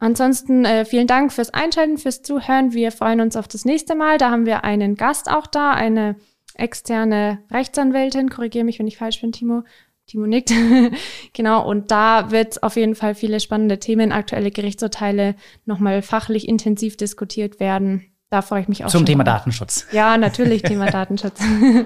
Ansonsten 0.00 0.64
äh, 0.64 0.86
vielen 0.86 1.06
Dank 1.06 1.30
fürs 1.32 1.52
Einschalten, 1.52 1.98
fürs 1.98 2.22
Zuhören. 2.22 2.72
Wir 2.72 2.90
freuen 2.90 3.20
uns 3.20 3.36
auf 3.36 3.46
das 3.46 3.66
nächste 3.66 3.94
Mal. 3.94 4.16
Da 4.16 4.30
haben 4.30 4.46
wir 4.46 4.64
einen 4.64 4.96
Gast 4.96 5.30
auch 5.30 5.46
da, 5.46 5.72
eine 5.72 6.16
externe 6.54 7.38
Rechtsanwältin. 7.50 8.30
Korrigiere 8.30 8.64
mich, 8.64 8.78
wenn 8.78 8.88
ich 8.88 8.96
falsch 8.96 9.20
bin, 9.20 9.30
Timo. 9.30 9.62
Timo 10.06 10.26
nickt. 10.26 10.52
genau, 11.34 11.68
und 11.68 11.90
da 11.90 12.30
wird 12.30 12.62
auf 12.62 12.76
jeden 12.76 12.94
Fall 12.94 13.14
viele 13.14 13.40
spannende 13.40 13.78
Themen, 13.78 14.10
aktuelle 14.10 14.50
Gerichtsurteile 14.50 15.36
nochmal 15.66 16.02
fachlich 16.02 16.48
intensiv 16.48 16.96
diskutiert 16.96 17.60
werden. 17.60 18.06
Da 18.30 18.42
freue 18.42 18.62
ich 18.62 18.68
mich 18.68 18.84
auch. 18.84 18.88
Zum 18.88 19.04
Thema 19.04 19.22
drauf. 19.22 19.38
Datenschutz. 19.38 19.86
Ja, 19.92 20.16
natürlich 20.16 20.62
Thema 20.62 20.86
Datenschutz. 20.90 21.40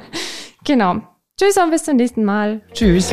genau. 0.65 1.01
Tschüss 1.39 1.57
und 1.57 1.73
bis 1.73 1.83
zum 1.83 1.97
nächsten 1.97 2.25
Mal. 2.25 2.63
Tschüss. 2.73 3.13